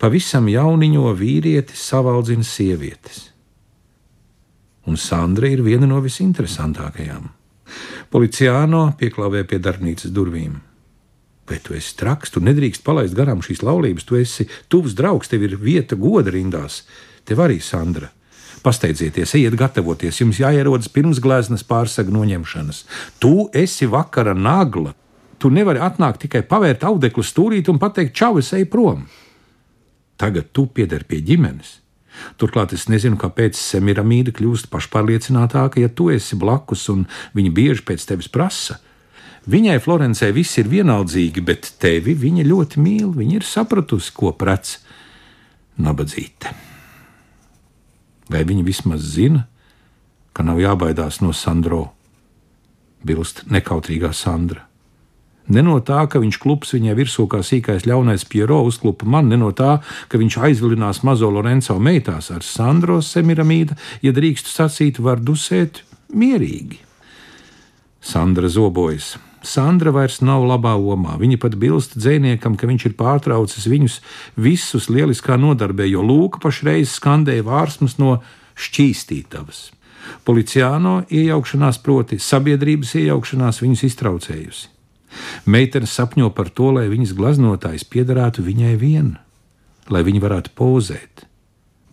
pavisam 0.00 0.46
jauniņo 0.52 1.10
vīrieti 1.18 1.78
savaldzina 1.78 2.46
sievietes 2.46 3.29
un 4.86 4.96
Sandra 4.96 5.48
ir 5.50 5.62
viena 5.66 5.88
no 5.88 6.00
visinteresantākajām. 6.04 7.28
Policiāno 8.10 8.90
pieklāvē 8.98 9.44
pie 9.46 9.60
darbnīcas 9.62 10.12
durvīm. 10.14 10.58
Bet 11.50 11.64
tu 11.66 11.74
esi 11.74 11.96
traks, 11.98 12.30
tu 12.30 12.42
nedrīkst 12.42 12.84
palaist 12.86 13.16
garām 13.18 13.42
šīs 13.42 13.64
laulības, 13.66 14.06
tu 14.06 14.18
esi 14.18 14.46
tuvs 14.70 14.94
draugs, 14.98 15.30
tev 15.30 15.42
ir 15.46 15.56
vieta 15.58 15.98
goda 15.98 16.30
rindās. 16.30 16.84
Tev 17.26 17.42
arī, 17.42 17.58
Sandra. 17.62 18.10
Pasteidzieties, 18.62 19.32
ejiet 19.38 19.56
gatavoties, 19.56 20.20
jums 20.20 20.38
jāierodas 20.42 20.90
pirms 20.92 21.18
gleznas 21.22 21.64
pārsegu 21.64 22.12
noņemšanas. 22.12 22.84
Tu 23.22 23.34
esi 23.56 23.88
vakara 23.88 24.34
nagla. 24.36 24.92
Tu 25.40 25.48
nevari 25.50 25.80
atnākt 25.80 26.26
tikai 26.26 26.42
pavērt 26.46 26.84
audeklu 26.84 27.24
stūrīt 27.24 27.70
un 27.72 27.80
pateikt, 27.80 28.12
čau, 28.14 28.36
es 28.38 28.52
eju 28.52 28.68
prom. 28.70 29.06
Tagad 30.20 30.50
tu 30.52 30.66
pieder 30.68 31.06
pie 31.08 31.22
ģimenes. 31.24 31.78
Turklāt 32.40 32.74
es 32.76 32.86
nezinu, 32.90 33.18
kāpēc 33.20 33.58
Semiramīda 33.58 34.34
kļūst 34.36 34.70
pašpārliecinātāka, 34.72 35.80
ja 35.82 35.88
tu 35.88 36.10
esi 36.12 36.38
blakus 36.38 36.88
un 36.92 37.06
viņa 37.36 37.52
bieži 37.56 37.84
pēc 37.86 38.06
tevis 38.10 38.30
prasa. 38.32 38.80
Viņai 39.50 39.78
Florencē 39.80 40.30
viss 40.36 40.58
ir 40.60 40.68
vienaldzīgi, 40.68 41.42
bet 41.42 41.72
tevi 41.80 42.14
viņa 42.18 42.44
ļoti 42.46 42.82
mīl. 42.82 43.12
Viņa 43.16 43.38
ir 43.40 43.46
sapratusi, 43.46 44.12
ko 44.14 44.34
prec 44.36 44.76
nabadzīte. 45.80 46.52
Vai 48.30 48.44
viņa 48.46 48.66
vismaz 48.66 49.06
zina, 49.16 49.46
ka 50.36 50.44
nav 50.46 50.60
jābaidās 50.62 51.22
no 51.24 51.32
Sandro? 51.34 51.88
Bilst 53.02 53.46
nekautrīgā 53.50 54.12
Sandra. 54.14 54.69
Ne 55.50 55.64
no 55.66 55.80
tā, 55.82 56.04
ka 56.06 56.20
viņš 56.22 56.38
klups 56.38 56.74
viņai 56.76 56.94
virsū 56.98 57.26
kā 57.30 57.40
sīkais 57.42 57.86
ļaunais 57.88 58.26
Piero 58.30 58.60
uzklupa 58.68 59.08
man, 59.08 59.30
ne 59.32 59.38
no 59.40 59.50
tā, 59.56 59.80
ka 60.08 60.20
viņš 60.20 60.36
aizvilinās 60.46 61.02
mazo 61.06 61.30
Lorenzo 61.34 61.78
meitās 61.82 62.30
ar 62.30 62.46
Sandro 62.46 63.00
Semiramīdu, 63.02 63.74
ja 64.06 64.14
drīkstu 64.14 64.52
sacīt, 64.52 65.02
var 65.02 65.18
dusēt 65.18 65.82
mierīgi. 66.14 66.78
Sandra 68.00 68.48
zobojas. 68.48 69.16
Sandra 69.42 69.90
vairs 69.92 70.20
nav 70.20 70.44
labā 70.44 70.74
omā. 70.76 71.16
Viņa 71.20 71.38
pat 71.40 71.56
bilst 71.60 71.96
dzēniekam, 71.96 72.56
ka 72.60 72.68
viņš 72.68 72.86
ir 72.90 72.96
pārtraucis 72.98 73.68
viņus 73.68 74.00
visus 74.36 74.90
lieliskā 74.92 75.38
nodarbē, 75.40 75.88
jo 75.88 76.04
lūka 76.04 76.42
pašreiz 76.44 76.92
skandēja 76.96 77.46
vārsmas 77.48 77.96
no 78.00 78.18
šķīstītavas. 78.60 79.70
Policiāno 80.24 81.00
iejaukšanās, 81.12 81.80
proti 81.84 82.20
sabiedrības 82.20 82.94
iejaukšanās, 83.00 83.62
viņus 83.64 83.88
iztraucējusi. 83.90 84.68
Meitene 85.46 85.88
sapņo 85.90 86.30
par 86.34 86.50
to, 86.54 86.70
lai 86.76 86.86
viņas 86.90 87.14
glaznotājs 87.18 87.86
piederētu 87.90 88.44
viņai 88.46 88.74
vien, 88.78 89.16
lai 89.90 90.02
viņa 90.06 90.22
varētu 90.22 90.54
pozēt, 90.58 91.24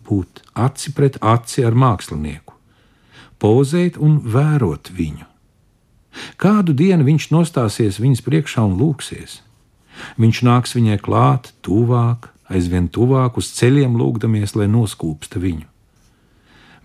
būt 0.06 0.42
aci 0.54 0.92
pret 0.94 1.18
aci 1.20 1.64
ar 1.66 1.74
mākslinieku, 1.74 2.54
pozēt 3.42 3.98
un 3.98 4.20
vērot 4.22 4.92
viņu. 4.94 5.26
Kādu 6.40 6.74
dienu 6.74 7.06
viņš 7.06 7.28
nostāsies 7.34 8.00
viņas 8.02 8.24
priekšā 8.26 8.64
un 8.66 8.78
lūksies. 8.80 9.40
Viņš 10.18 10.42
nāks 10.46 10.74
viņai 10.78 10.98
klāt, 11.02 11.52
tuvāk, 11.62 12.30
aizvien 12.48 12.86
tuvāk 12.88 13.38
uz 13.38 13.50
ceļiem, 13.58 13.98
lūgdamies, 13.98 14.54
lai 14.58 14.70
noskūpsta 14.70 15.42
viņu. 15.42 15.66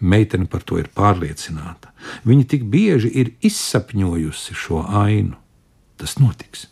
Meitene 0.04 0.50
par 0.52 0.65
to 0.67 0.82
ir 0.82 0.89
pārliecināta. 0.91 1.93
Viņa 2.28 2.50
tik 2.52 2.65
bieži 2.67 3.13
ir 3.22 3.32
izsapņojusi 3.46 4.58
šo 4.58 4.82
ainu 4.84 5.38
tas 5.97 6.17
notiks. 6.21 6.67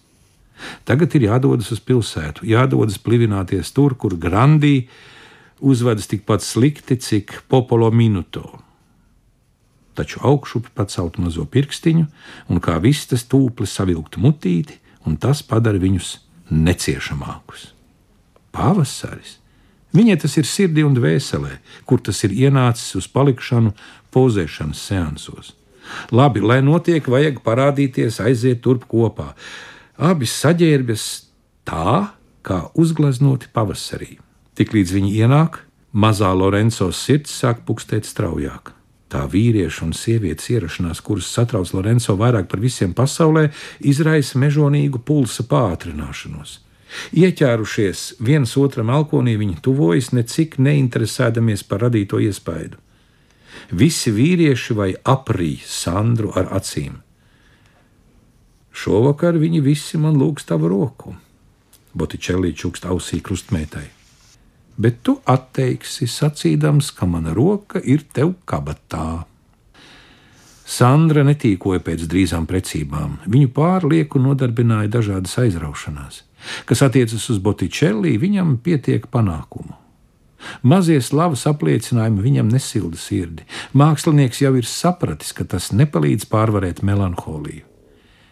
Tagad 0.85 1.15
ir 1.17 1.25
jādodas 1.29 1.71
uz 1.73 1.81
pilsētu, 1.81 2.45
jādodas 2.45 2.99
plivināties 3.01 3.73
tur, 3.73 3.95
kur 3.97 4.17
Grandī 4.17 4.87
uzvedas 5.61 6.09
tikpat 6.09 6.45
slikti, 6.45 6.97
cik 6.97 7.41
Popolo 7.49 7.89
Minuto. 7.91 8.45
Taču 9.97 10.21
augšup 10.23 10.69
pacelt 10.77 11.17
mazo 11.19 11.45
pirkstiņu, 11.45 12.05
un 12.49 12.61
kā 12.63 12.77
vistas 12.81 13.25
tūpli 13.27 13.67
savilkt 13.67 14.17
mutīti, 14.21 14.77
un 15.05 15.17
tas 15.17 15.41
padara 15.43 15.81
viņus 15.81 16.15
neciešamākus. 16.51 17.71
Pavasaris! 18.55 19.37
Viņai 19.91 20.15
tas 20.23 20.37
ir 20.39 20.47
sirdī 20.47 20.85
un 20.87 20.93
dvēselē, 20.95 21.57
kur 21.83 21.99
tas 21.99 22.21
ir 22.23 22.31
ienācis 22.31 22.95
uz 22.95 23.09
palikšanu 23.11 23.73
pozēšanas 24.15 24.85
seansos. 24.87 25.51
Labi, 26.11 26.41
lai 26.43 26.61
notiek, 26.65 27.05
vajag 27.07 27.41
parādīties, 27.45 28.19
aiziet 28.23 28.61
turp 28.65 28.87
kopā. 28.91 29.31
Abi 30.01 30.27
saģērbjas 30.29 31.05
tā, 31.67 32.11
kā 32.41 32.59
uzgleznoti 32.79 33.51
pavasarī. 33.53 34.17
Tiklīdz 34.57 34.95
viņi 34.97 35.11
ienāk, 35.21 35.61
mazā 35.93 36.31
Lorenzo 36.35 36.89
sirds 36.95 37.33
sāk 37.37 37.63
pukstēt 37.67 38.07
straujāk. 38.09 38.73
Tā 39.11 39.25
vīrieša 39.27 39.83
un 39.85 39.95
sievietes 39.95 40.47
ierašanās, 40.53 41.01
kuras 41.03 41.27
satrauc 41.27 41.73
Lorenzo 41.75 42.15
vairāk 42.19 42.47
par 42.51 42.61
visiem 42.63 42.93
pasaulē, 42.95 43.49
izraisa 43.83 44.39
mežonīgu 44.39 45.01
pulsa 45.03 45.43
pātrināšanos. 45.43 46.59
Ieķērušies 47.15 48.21
viens 48.23 48.55
otram 48.59 48.91
alkonī, 48.91 49.37
viņi 49.39 49.59
tuvojas 49.63 50.11
necik 50.15 50.57
neinteresēdamies 50.59 51.63
par 51.67 51.85
radīto 51.87 52.19
iespaidu 52.23 52.79
visi 53.71 54.11
vīrieši 54.11 54.75
vai 54.77 54.91
aprīja 54.95 55.67
Sandru 55.67 56.31
ar 56.35 56.51
acīm. 56.57 56.99
Šovakar 58.71 59.35
viņi 59.39 59.59
visi 59.63 59.99
man 59.99 60.15
lūgs 60.19 60.47
tavu 60.47 60.69
roku, 60.71 61.15
Botičelī 61.91 62.53
čukst 62.55 62.85
ausī 62.87 63.19
krustmētai. 63.19 63.89
Bet 64.79 65.01
tu 65.03 65.17
atteiksi 65.27 66.07
sacīdams, 66.07 66.93
ka 66.95 67.05
mana 67.05 67.35
roka 67.35 67.81
ir 67.83 68.05
tev 68.15 68.37
kabatā. 68.47 69.25
Sandra 70.71 71.25
netīkoja 71.27 71.83
pēc 71.83 72.05
drīzām 72.07 72.47
precībām. 72.47 73.17
Viņu 73.27 73.51
pārlieku 73.51 74.21
nodarbināja 74.23 74.87
dažādas 74.93 75.35
aizraušanās. 75.43 76.21
Kas 76.65 76.81
attiecas 76.85 77.27
uz 77.29 77.41
Botičelī, 77.43 78.15
viņam 78.21 78.55
pietiek 78.63 79.11
panākumu. 79.11 79.80
Mazie 80.61 80.99
slavas 81.03 81.45
apliecinājumi 81.49 82.23
viņam 82.23 82.49
nesilda 82.51 82.97
sirdi. 82.97 83.45
Mākslinieks 83.77 84.41
jau 84.41 84.55
ir 84.57 84.67
sapratis, 84.69 85.33
ka 85.33 85.45
tas 85.45 85.71
nepalīdz 85.75 86.27
pārvarēt 86.31 86.81
melanholiju. 86.85 87.65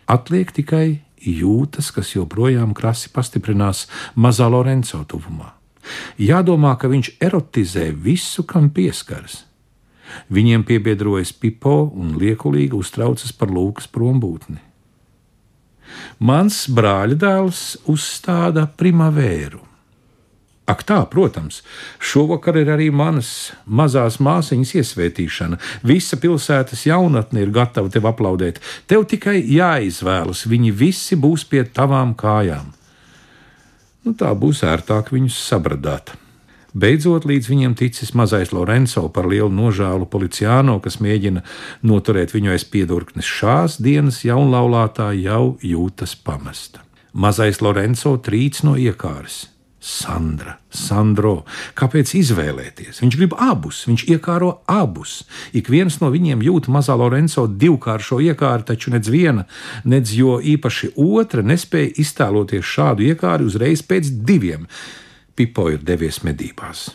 Atliek 0.10 0.52
tikai 0.56 1.02
jūtas, 1.22 1.92
kas 1.94 2.16
joprojām 2.16 2.74
krasi 2.74 3.12
pastiprinās 3.14 3.86
mazā 4.16 4.50
Lorenzo 4.50 5.04
tuvumā. 5.06 5.54
Jādomā, 6.22 6.76
ka 6.80 6.90
viņš 6.92 7.14
erotizē 7.24 7.90
visu, 7.94 8.44
kam 8.44 8.70
pieskaras. 8.74 9.44
Viņiem 10.34 10.66
piebiedrojas 10.66 11.32
pipo 11.38 11.92
un 11.94 12.18
liekulīgi 12.18 12.78
uztraucas 12.78 13.32
par 13.38 13.54
lūkas 13.54 13.90
prombūtni. 13.94 14.58
Mans 16.20 16.66
brāļdēls 16.74 17.64
uzstāda 17.90 18.66
primavēru. 18.78 19.69
Ak, 20.70 20.84
tā, 20.86 21.00
protams, 21.10 21.64
šovakar 21.98 22.60
ir 22.62 22.70
arī 22.70 22.92
manas 22.94 23.52
mazās 23.66 24.20
māsiņas 24.22 24.76
iesvētīšana. 24.78 25.58
Visa 25.82 26.20
pilsētas 26.22 26.86
jaunatne 26.86 27.42
ir 27.42 27.54
gatava 27.56 27.90
tev 27.90 28.06
aplaudēt. 28.12 28.62
Tev 28.86 29.08
tikai 29.10 29.40
jāizvēlas, 29.42 30.46
viņi 30.52 30.76
visi 30.84 31.18
būs 31.18 31.48
pie 31.50 31.64
tavām 31.66 32.14
kājām. 32.14 32.70
Nu, 34.06 34.14
tā 34.14 34.30
būs 34.38 34.62
ērtāk 34.68 35.10
viņus 35.16 35.42
sabradāt. 35.50 36.14
Beidzot, 36.78 37.26
līdz 37.26 37.50
viņiem 37.50 37.74
ticis 37.74 38.14
mazais 38.14 38.54
Lorenzo 38.54 39.08
par 39.10 39.26
lielu 39.26 39.50
nožēlu 39.50 40.06
policiāno, 40.06 40.78
kas 40.84 41.00
mēģina 41.02 41.42
noturēt 41.82 42.36
viņu 42.36 42.54
aiz 42.54 42.66
piedurknes. 42.70 43.26
Šās 43.26 43.80
dienas 43.82 44.22
jaunlaulātā 44.22 45.10
jau 45.18 45.58
jūtas 45.66 46.14
pamesta. 46.14 46.86
Mazais 47.14 47.64
Lorenzo 47.66 48.20
trīc 48.22 48.62
no 48.70 48.78
iekāres. 48.78 49.48
Sandra, 49.80 50.58
Sandro, 50.76 51.46
kāpēc 51.80 52.12
izvēlēties? 52.20 53.00
Viņš 53.00 53.16
grib 53.16 53.36
abus, 53.40 53.86
viņš 53.88 54.04
iekāro 54.12 54.52
abus. 54.68 55.22
Ik 55.56 55.72
viens 55.72 56.02
no 56.02 56.12
viņiem 56.12 56.44
jūt 56.44 56.68
mazā 56.68 56.98
Lorenzo 57.00 57.46
divkāršo 57.48 58.20
iekāru, 58.28 58.68
taču 58.68 58.92
nedz 58.92 59.08
viena, 59.08 59.48
nedz 59.88 60.12
jo 60.18 60.38
īpaši 60.44 60.94
otra 61.00 61.46
nespēja 61.48 61.96
iztēloties 62.04 62.68
šādu 62.76 63.08
iekāru 63.08 63.48
uzreiz 63.48 63.86
pēc 63.88 64.12
diviem. 64.28 64.68
Pipo 65.40 65.70
ir 65.72 65.80
devies 65.88 66.26
medībās. 66.28 66.90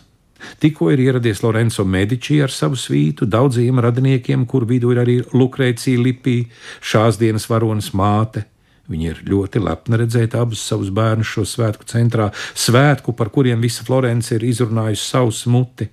Tikko 0.61 0.91
ir 0.93 1.01
ieradies 1.01 1.41
Lorenzo 1.41 1.85
Medici 1.89 2.37
ar 2.45 2.53
savu 2.53 2.77
svītu, 2.77 3.25
daudziem 3.25 3.81
radiniekiem, 3.81 4.45
kur 4.45 4.67
vidū 4.69 4.93
ir 4.93 5.01
arī 5.01 5.21
Lukrēcija 5.33 6.01
Lipī, 6.05 6.43
šās 6.85 7.17
dienas 7.17 7.49
varonas 7.49 7.95
māte, 7.97 8.45
Viņa 8.85 9.07
ir 9.09 9.21
ļoti 9.25 9.63
lepna 9.65 9.97
redzēt 10.03 10.35
abus 10.37 10.61
savus 10.69 10.91
bērnus 10.93 11.31
šo 11.31 11.47
svētku 11.49 11.87
centrā, 11.89 12.29
svētku, 12.53 13.15
par 13.17 13.31
kuriem 13.33 13.63
visa 13.65 13.85
Florence 13.87 14.35
ir 14.37 14.45
izrunājusi 14.45 15.07
savu 15.07 15.33
smuti. 15.33 15.89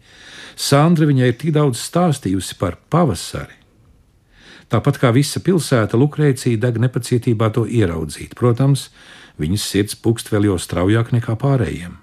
Sandra 0.59 1.07
viņai 1.07 1.29
ir 1.31 1.37
tik 1.39 1.53
daudz 1.55 1.79
stāstījusi 1.79 2.57
par 2.59 2.75
pavasari. 2.91 3.55
Tāpat 4.71 4.99
kā 4.99 5.11
visa 5.15 5.39
pilsēta, 5.43 5.99
Lukrēcija 5.99 6.59
deg 6.59 6.79
nepacietībā 6.83 7.49
to 7.55 7.63
ieraudzīt. 7.67 8.35
Protams, 8.39 8.89
viņas 9.39 9.69
sirds 9.71 9.95
pukst 9.99 10.31
vēl 10.31 10.49
jau 10.49 10.59
straujāk 10.59 11.13
nekā 11.15 11.37
pārējiem. 11.39 11.95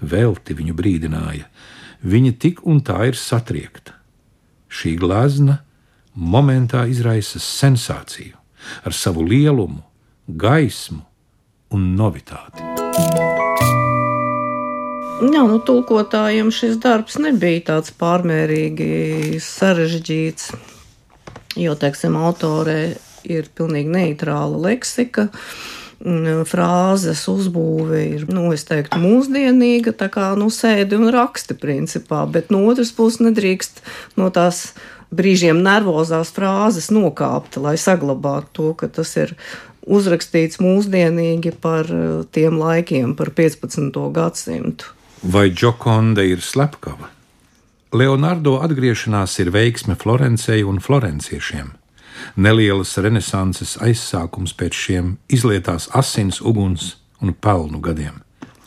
Velti 0.00 0.56
viņu 0.56 0.76
brīdināja, 0.76 1.48
viņa 2.04 2.32
tik 2.40 2.64
un 2.68 2.80
tā 2.84 2.98
ir 3.08 3.16
satriekta. 3.16 3.96
Šī 4.68 4.96
glazna 5.00 5.60
momentā 6.16 6.84
izraisa 6.88 7.40
sensāciju 7.40 8.45
ar 8.84 8.96
savu 8.96 9.24
lielumu, 9.26 9.82
gaismu 10.26 11.02
un 11.74 11.92
novitāti. 11.98 12.64
Jā, 15.16 15.46
nu, 15.48 15.56
tulkotājiem 15.64 16.50
šis 16.52 16.76
darbs 16.82 17.16
nebija 17.16 17.62
tāds 17.70 17.94
pārmērīgi 17.96 19.38
sarežģīts, 19.40 20.50
jo, 21.56 21.72
teiksim, 21.80 22.18
autorē 22.20 22.80
ir 23.24 23.48
pilnīgi 23.56 23.94
neitrāla 23.94 24.60
leksika. 24.68 25.30
Frāzes 26.46 27.22
uzbūve 27.32 28.02
ir, 28.04 28.26
nu, 28.28 28.50
es 28.52 28.66
teiktu, 28.68 29.00
mūsdienīga, 29.00 29.94
tā 29.96 30.10
kā, 30.12 30.34
nu, 30.36 30.50
sēdi 30.52 30.98
un 31.00 31.08
raksti 31.14 31.56
principā, 31.56 32.26
bet 32.28 32.52
no 32.52 32.60
otras 32.68 32.92
puses 32.92 33.22
nedrīkst 33.24 33.80
no 34.20 34.28
tās 34.28 34.74
brīžiem 35.14 35.62
nervozās 35.62 36.32
frāzes 36.34 36.90
nokāpt, 36.94 37.58
lai 37.62 37.76
saglabātu 37.80 38.52
to, 38.52 38.68
ka 38.74 38.88
tas 38.88 39.14
ir 39.16 39.36
uzrakstīts 39.86 40.60
mūsdienīgi 40.62 41.54
par 41.62 41.90
eh, 41.90 42.22
tiem 42.32 42.58
laikiem, 42.60 43.14
par 43.18 43.30
15. 43.34 43.94
gadsimtu. 44.12 44.92
Vai 45.22 45.48
Džokonda 45.50 46.24
ir 46.26 46.42
slepkava? 46.44 47.10
Leonardo 47.96 48.58
atgriešanās 48.60 49.38
ir 49.40 49.52
veiksme 49.54 49.94
Florencei 49.96 50.64
un 50.66 50.80
florenciešiem. 50.82 51.70
Nelielas 52.36 52.96
renesanses 52.98 53.76
aizsākums 53.80 54.52
pēc 54.58 54.76
šiem 54.76 55.16
izlietās 55.32 55.88
asins, 55.94 56.40
uguns 56.40 56.96
un 57.22 57.32
pelnu 57.32 57.80
gadiem. 57.80 58.20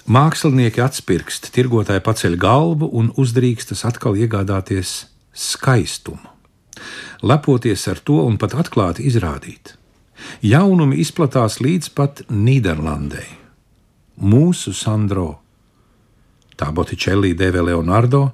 Mākslinieki 0.10 0.82
atspirkst, 0.82 1.52
tirgotāji 1.54 2.02
paceļ 2.06 2.38
galvu 2.42 2.90
un 2.98 3.12
uzdrīkstas 3.20 3.84
atkal 3.86 4.18
iegādāties 4.18 5.04
skaistumu, 5.40 6.36
lepoties 7.24 7.88
ar 7.92 8.00
to 8.04 8.22
un 8.28 8.38
pat 8.42 8.56
atklāti 8.60 9.08
izrādīt. 9.10 9.76
Jaunumi 10.44 11.00
izplatās 11.00 11.60
līdz 11.64 11.94
pat 11.96 12.24
Nīderlandē. 12.28 13.24
Mūsu 14.20 14.74
Sandro, 14.76 15.40
tā 16.60 16.68
Botičelī 16.76 17.32
dēvē 17.40 17.64
Leonardo, 17.70 18.26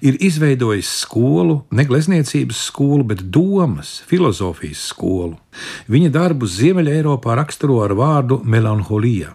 ir 0.00 0.16
izveidojis 0.20 0.88
skolu, 1.02 1.60
ne 1.76 1.84
glezniecības 1.84 2.64
skolu, 2.70 3.04
bet 3.12 3.22
domas, 3.32 3.98
filozofijas 4.08 4.86
skolu. 4.92 5.36
Viņa 5.92 6.12
darbu 6.16 6.48
Ziemeļā 6.48 6.96
Eiropā 7.00 7.36
raksturo 7.36 7.80
ar 7.84 7.96
vārdu 7.96 8.40
melanholija. 8.44 9.34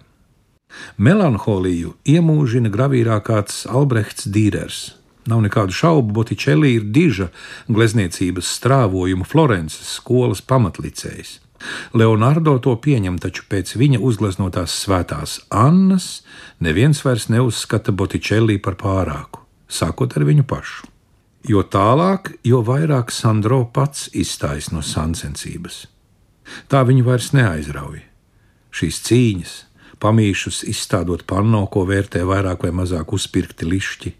Melanholiju 0.98 1.94
iemūžina 2.10 2.70
gravīrā 2.74 3.22
kāds 3.24 3.64
Albrechts 3.70 4.28
Dīrers. 4.28 4.96
Nav 5.26 5.42
nekādu 5.42 5.74
šaubu, 5.74 6.14
Botičelī 6.20 6.76
ir 6.78 6.86
diža 6.94 7.32
glezniecības 7.72 8.52
strāvojuma 8.60 9.26
Florences 9.26 9.96
skolas 9.98 10.44
pamatlicējs. 10.46 11.40
Leonardo 11.98 12.58
to 12.62 12.76
pieņem, 12.78 13.18
taču 13.22 13.46
pēc 13.50 13.74
viņa 13.80 14.02
uzgleznotās 14.06 14.76
svētās 14.84 15.40
Annas 15.50 16.22
neviens 16.62 17.02
vairs 17.06 17.30
neuzskata 17.32 17.96
Botičelī 17.96 18.60
par 18.62 18.78
pārāku, 18.78 19.42
sākot 19.68 20.14
ar 20.18 20.28
viņu 20.28 20.46
pašu. 20.46 20.92
Jo 21.46 21.62
tālāk, 21.62 22.36
jo 22.46 22.62
vairāk 22.66 23.14
Sandro 23.14 23.64
pats 23.74 24.10
izstājas 24.14 24.72
no 24.74 24.82
sancensības. 24.82 25.86
Tā 26.70 26.82
viņu 26.86 27.06
vairs 27.06 27.32
neaizrauja. 27.38 28.02
Šīs 28.76 29.02
cīņas, 29.06 29.54
pamīšus 30.00 30.64
izstādot 30.72 31.26
panno, 31.28 31.66
ko 31.72 31.86
vērtē 31.90 32.24
vairāk 32.28 32.68
vai 32.68 32.72
mazāk 32.76 33.14
uzpirkti 33.16 33.68
lišķi, 33.70 34.14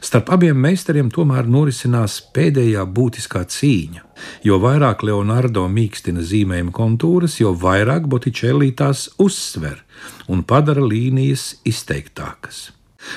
Starp 0.00 0.30
abiem 0.34 0.58
meistariem 0.60 1.10
tomēr 1.12 1.48
norisinās 1.48 2.18
pēdējā 2.34 2.84
būtiskā 2.96 3.42
cīņa. 3.54 4.02
Jo 4.44 4.58
vairāk 4.60 5.04
Leonardo 5.06 5.66
mīkstina 5.72 6.24
zīmējuma 6.24 6.74
kontūras, 6.76 7.38
jo 7.40 7.54
vairāk 7.56 8.08
Botičelī 8.10 8.70
tās 8.76 9.08
uzsver 9.18 9.80
un 10.28 10.44
padara 10.44 10.84
līnijas 10.84 11.54
izteiktākas. 11.68 12.70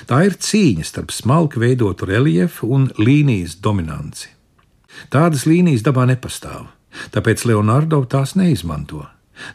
Tā 0.08 0.22
ir 0.30 0.38
cīņa 0.39 0.86
starp 0.88 1.12
smalki 1.12 1.60
veidotu 1.60 2.08
reliefu 2.08 2.70
un 2.72 2.88
līnijas 3.00 3.58
dominanci. 3.60 4.32
Tādas 5.12 5.44
līnijas 5.50 5.84
dabā 5.84 6.06
nepastāv, 6.08 6.70
tāpēc 7.12 7.44
Leonardo 7.50 8.04
tās 8.08 8.38
neizmanto. 8.39 9.04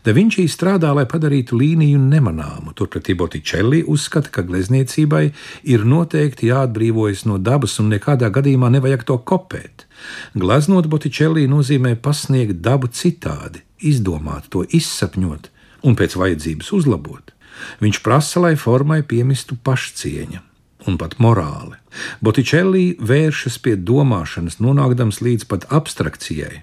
Da 0.04 0.12
Vinčī 0.14 0.44
strādā, 0.50 0.90
lai 0.94 1.04
padarītu 1.06 1.56
līniju 1.58 2.00
nemanāmu, 2.02 2.74
turpretī 2.74 3.14
Botičelli 3.18 3.84
uzskata, 3.86 4.32
ka 4.34 4.42
glezniecībai 4.46 5.22
ir 5.70 5.84
noteikti 5.86 6.50
jāatbrīvojas 6.50 7.24
no 7.30 7.38
dabas 7.38 7.78
un 7.82 7.92
nekādā 7.94 8.30
gadījumā 8.34 8.72
nevajag 8.74 9.06
to 9.06 9.18
kopēt. 9.22 9.86
Glaznot 10.34 10.90
Botičelli 10.90 11.46
nozīmē 11.50 11.94
pasniegt 12.02 12.58
dabu 12.64 12.90
citādi, 12.90 13.62
izdomāt 13.78 14.50
to, 14.50 14.64
izsapņot 14.66 15.50
un 15.86 15.98
pēc 15.98 16.18
vajadzības 16.18 16.74
uzlabot. 16.74 17.34
Viņš 17.82 18.02
prasa, 18.02 18.42
lai 18.42 18.54
formai 18.58 19.02
piemistu 19.06 19.58
pašcieņa 19.62 20.42
un 20.88 20.96
pat 20.98 21.18
morāli. 21.22 21.76
Botičelli 22.24 22.98
vēršas 23.02 23.58
pie 23.62 23.74
domāšanas, 23.76 24.60
nonākdams 24.62 25.20
līdz 25.24 25.48
pat 25.50 25.66
abstrakcijai, 25.74 26.62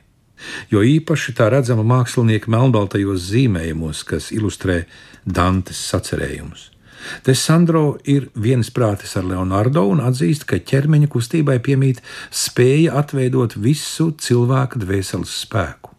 jo 0.72 0.84
īpaši 0.84 1.36
tā 1.38 1.50
redzama 1.54 1.86
mākslinieka 1.88 2.52
melnbaltajos 2.52 3.30
zīmējumos, 3.32 4.04
kas 4.08 4.32
ilustrē 4.36 4.84
Dantes 5.26 5.82
sacerējumus. 5.92 6.72
Te 7.22 7.36
Sandro 7.38 7.98
ir 8.10 8.30
viensprātis 8.34 9.14
ar 9.20 9.28
Leonardo 9.30 9.84
un 9.92 10.02
atzīst, 10.02 10.48
ka 10.50 10.58
ķermeņa 10.58 11.10
kustībai 11.12 11.60
piemīt 11.62 12.02
spēja 12.34 12.96
atveidot 13.02 13.58
visu 13.62 14.12
cilvēka 14.18 14.82
dvēseles 14.82 15.34
spēku. 15.46 15.94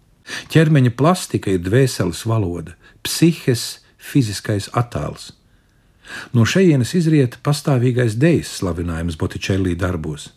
Ķermeņa 0.51 0.93
plastika 0.99 1.53
ir 1.55 1.63
dvēseles 1.63 2.25
valoda, 2.27 2.75
psihes 3.07 3.85
fiziskais 4.03 4.71
attēls. 4.75 5.31
No 6.35 6.47
šejienes 6.47 6.95
izriet 6.99 7.39
pastāvīgais 7.47 8.19
dejas 8.19 8.57
slavinājums 8.61 9.19
Botičēlī 9.19 9.75
darbos. 9.79 10.31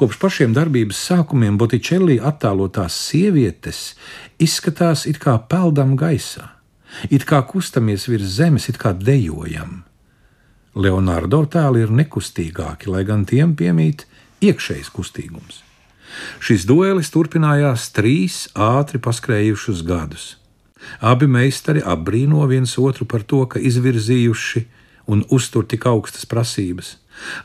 Kopš 0.00 0.16
pašiem 0.16 0.54
darbības 0.56 0.96
sākumiem 1.10 1.58
Botičelli 1.60 2.14
attēlotās 2.24 2.94
sievietes 3.10 3.80
izskatās 4.40 5.02
it 5.04 5.18
kā 5.20 5.34
peldam 5.50 5.90
gaisā, 6.00 6.46
it 7.12 7.26
kā 7.28 7.42
kustamies 7.44 8.06
virs 8.08 8.38
zemes, 8.38 8.70
it 8.72 8.78
kā 8.80 8.94
dejojam. 8.96 9.82
Leonardo 10.72 11.42
tēli 11.44 11.82
ir 11.84 11.92
nekustīgāki, 11.92 12.88
lai 12.88 13.02
gan 13.04 13.26
tiem 13.28 13.52
piemīt 13.58 14.06
iekšējs 14.40 14.88
kustīgums. 14.94 15.60
Šis 16.40 16.64
duelis 16.64 17.12
turpinājās 17.12 17.90
trīs 17.92 18.46
ātri 18.56 19.02
paskrējušus 19.04 19.84
gadus. 19.84 20.30
Abi 21.04 21.28
meistari 21.28 21.84
apbrīno 21.84 22.48
viens 22.48 22.72
otru 22.80 23.04
par 23.04 23.28
to, 23.28 23.44
ka 23.44 23.60
izvirzījuši 23.60 24.64
un 25.12 25.26
uztur 25.28 25.68
tik 25.68 25.84
augstas 25.92 26.24
prasības. 26.24 26.96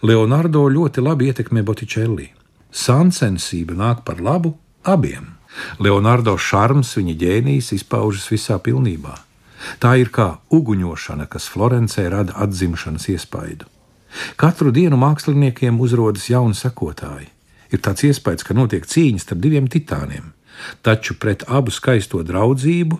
Leonardo 0.07 0.63
ļoti 0.71 1.03
labi 1.03 1.33
ietekmē 1.33 1.67
Botičelli. 1.67 2.31
Sancensība 2.75 3.77
nāk 3.79 4.03
par 4.07 4.19
labu 4.19 4.57
abiem. 4.83 5.31
Leonardo 5.79 6.35
šarms, 6.35 6.91
viņa 6.99 7.15
ģēnijs 7.21 7.71
izpaužas 7.77 8.27
visā 8.31 8.57
pilnībā. 8.59 9.15
Tā 9.79 9.95
ir 10.01 10.11
kā 10.13 10.35
uguņošana, 10.53 11.29
kas 11.31 11.47
Florencē 11.49 12.09
rada 12.11 12.35
atzimšanas 12.43 13.07
iespaidu. 13.15 13.69
Katru 14.39 14.71
dienu 14.75 14.99
māksliniekiem 14.99 15.79
uzrodas 15.81 16.27
jauni 16.29 16.55
sekotāji. 16.55 17.31
Ir 17.71 17.81
tāds 17.83 18.05
iespējas, 18.07 18.45
ka 18.45 18.55
notiek 18.55 18.85
cīņas 18.85 19.25
starp 19.25 19.41
diviem 19.43 19.67
titāniem, 19.71 20.31
taču 20.85 21.17
pret 21.19 21.47
abu 21.47 21.73
skaisto 21.73 22.21
draudzību 22.23 22.99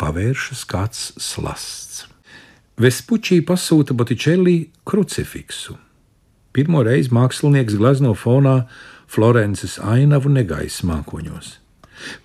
pavēršas 0.00 0.64
kāds 0.68 1.06
slasts. 1.20 2.04
Vespučī 2.80 3.38
pasūta 3.46 3.94
Botičelli 3.94 4.56
krucifiksu. 4.88 5.76
Pirmo 6.54 6.82
reizi 6.86 7.12
mākslinieks 7.14 7.76
glezno 7.78 8.16
fonā 8.18 8.64
Florences 9.14 9.76
ainavu 9.78 10.32
negaisa 10.32 10.88
mākoņos. 10.90 11.58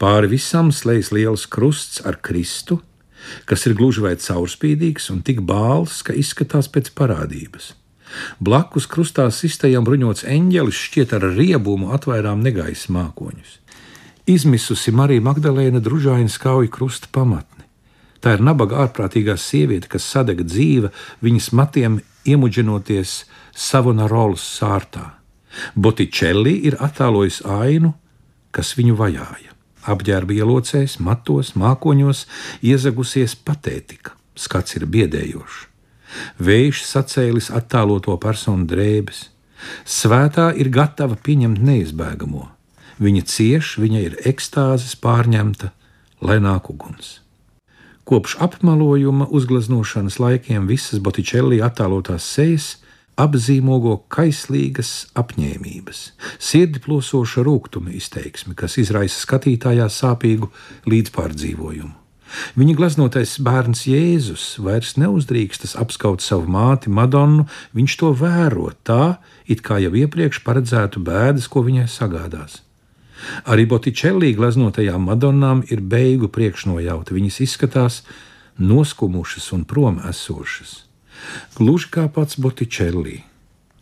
Pāri 0.02 0.32
visam 0.32 0.72
slēdz 0.74 1.12
liels 1.14 1.44
krusts 1.46 2.02
ar 2.02 2.18
Kristu, 2.26 2.80
kas 3.46 3.68
ir 3.70 3.76
gluži 3.78 4.02
vai 4.02 4.16
caurspīdīgs 4.18 5.12
un 5.14 5.20
tik 5.26 5.44
bāls, 5.46 6.00
ka 6.02 6.16
izskatās 6.18 6.72
pēc 6.74 6.90
parādības. 6.98 7.76
Blakus 8.42 8.88
krustā 8.90 9.28
sistējam 9.30 9.86
bruņots 9.86 10.26
eņģelis 10.26 10.80
šķiet 10.88 11.14
ar 11.20 11.28
riebumu 11.36 11.92
atvairām 11.94 12.42
negaisa 12.42 12.90
mākoņus. 12.96 13.60
Izmisusi 14.30 14.94
Marija 14.94 15.22
Magdalēna 15.26 15.84
družaini 15.86 16.34
skauj 16.34 16.72
krusta 16.74 17.10
pamatni. 17.14 17.68
Tā 18.20 18.34
ir 18.36 18.44
nabaga 18.44 18.82
ārprātīgā 18.88 19.38
sieviete, 19.38 19.88
kas 19.94 20.10
sadega 20.10 20.44
dzīve, 20.44 20.90
viņas 21.22 21.54
matiem 21.54 22.02
iemuģinoties 22.26 23.16
Savonarolas 23.54 24.44
sārtā. 24.58 25.19
Botičelli 25.76 26.56
ir 26.70 26.78
attēlojis 26.80 27.42
ainu, 27.46 27.94
kas 28.52 28.76
viņu 28.78 28.98
vajāja. 29.00 29.56
Apģērba 29.90 30.36
ielocēs, 30.42 31.00
matos, 31.00 31.54
mākoņos, 31.58 32.26
iezagusies 32.66 33.36
patētika, 33.48 34.14
skats 34.36 34.76
ir 34.78 34.86
biedējošs. 34.92 35.66
Vējš 36.42 36.84
sacēlis 36.90 37.50
attēloto 37.54 38.16
personu 38.22 38.66
drēbes. 38.70 39.28
Svētā 39.86 40.50
ir 40.58 40.72
gatava 40.74 41.18
pieņemt 41.20 41.62
neizbēgamo. 41.64 42.48
Viņa 43.00 43.24
cieš, 43.30 43.78
viņa 43.80 44.04
ir 44.04 44.18
ekstāzes 44.28 44.96
pārņemta, 45.00 45.72
lai 46.26 46.40
nāk 46.44 46.72
uguns. 46.74 47.20
Kopš 48.10 48.40
apmalojuma 48.42 49.28
uzgleznošanas 49.30 50.18
laikiem 50.20 50.66
visas 50.68 51.00
Botičelli 51.04 51.62
attēlotās 51.62 52.26
sejas 52.26 52.79
apzīmogo 53.20 53.96
kaislīgas 54.12 55.10
apņēmības, 55.20 56.04
sirdi 56.40 56.82
plosoša 56.84 57.44
rūkuma 57.46 57.94
izteiksme, 58.00 58.56
kas 58.58 58.80
izraisa 58.82 59.20
skatītājā 59.26 59.90
sāpīgu 59.92 60.52
līdzpārdzīvojumu. 60.90 61.96
Viņa 62.60 62.76
gleznotais 62.78 63.36
bērns 63.42 63.86
Jēzus 63.90 64.46
vairs 64.62 64.96
neuzdrīkstas 65.02 65.76
apskaut 65.82 66.22
savu 66.22 66.46
māti 66.52 66.92
Madonu, 66.94 67.48
viņš 67.74 67.96
to 68.02 68.12
vēro 68.18 68.70
tā, 68.86 69.18
it 69.50 69.64
kā 69.66 69.80
jau 69.82 69.96
iepriekš 69.98 70.44
paredzētu 70.46 71.02
bēdas, 71.06 71.50
ko 71.50 71.66
viņai 71.66 71.88
sagādās. 71.90 72.62
Arī 73.50 73.66
Botičellī 73.68 74.32
gleznotajām 74.38 75.10
Madonnām 75.10 75.64
ir 75.74 75.82
beigu 75.82 76.30
priekšnojauta, 76.32 77.16
viņas 77.18 77.42
izskatās 77.44 78.04
noskumušas 78.60 79.50
un 79.58 79.66
prom 79.68 80.00
esošas. 80.10 80.89
Gluži 81.58 81.92
kā 81.94 82.08
pats 82.14 82.40
Botičellī, 82.40 83.20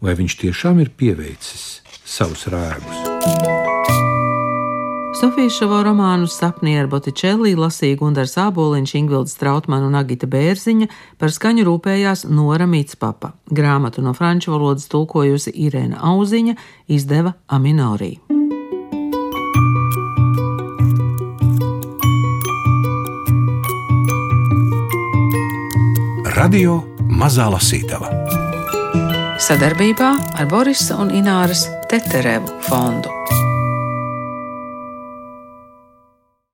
vai 0.02 0.18
viņš 0.18 0.40
tiešām 0.44 0.82
ir 0.84 0.94
pieveicis 0.96 1.82
savus 2.08 2.48
rēgus. 2.52 3.06
Sofijas 5.18 5.56
Šavo 5.58 5.80
romānu 5.82 6.28
Sapni 6.30 6.76
ar 6.78 6.86
Botičelli 6.92 7.56
lasīja 7.58 7.98
Gundars 7.98 8.36
Āboliņš, 8.38 8.92
Ingvilds 9.00 9.34
Trautmanu 9.40 9.88
un 9.90 9.98
Agita 9.98 10.30
Bērziņa, 10.30 10.88
par 11.18 11.34
skaņu 11.34 11.66
rūpējās 11.66 12.28
Nora 12.30 12.68
Mitspapa. 12.70 13.32
Grāmatu 13.50 14.06
no 14.06 14.14
franču 14.14 14.54
valodas 14.54 14.86
tulkojusi 14.92 15.56
Irēna 15.66 16.04
Auziņa, 16.06 16.54
izdeva 16.94 17.34
Aminorī. 17.50 18.20
Radio 26.38 26.97
Mazā 27.08 27.48
Lasītava 27.52 28.10
Sadarbībā 29.40 30.10
ar 30.40 30.50
Borisa 30.52 30.98
un 31.00 31.14
Ināras 31.16 31.68
Teterevu 31.92 32.58
fondu. 32.68 33.14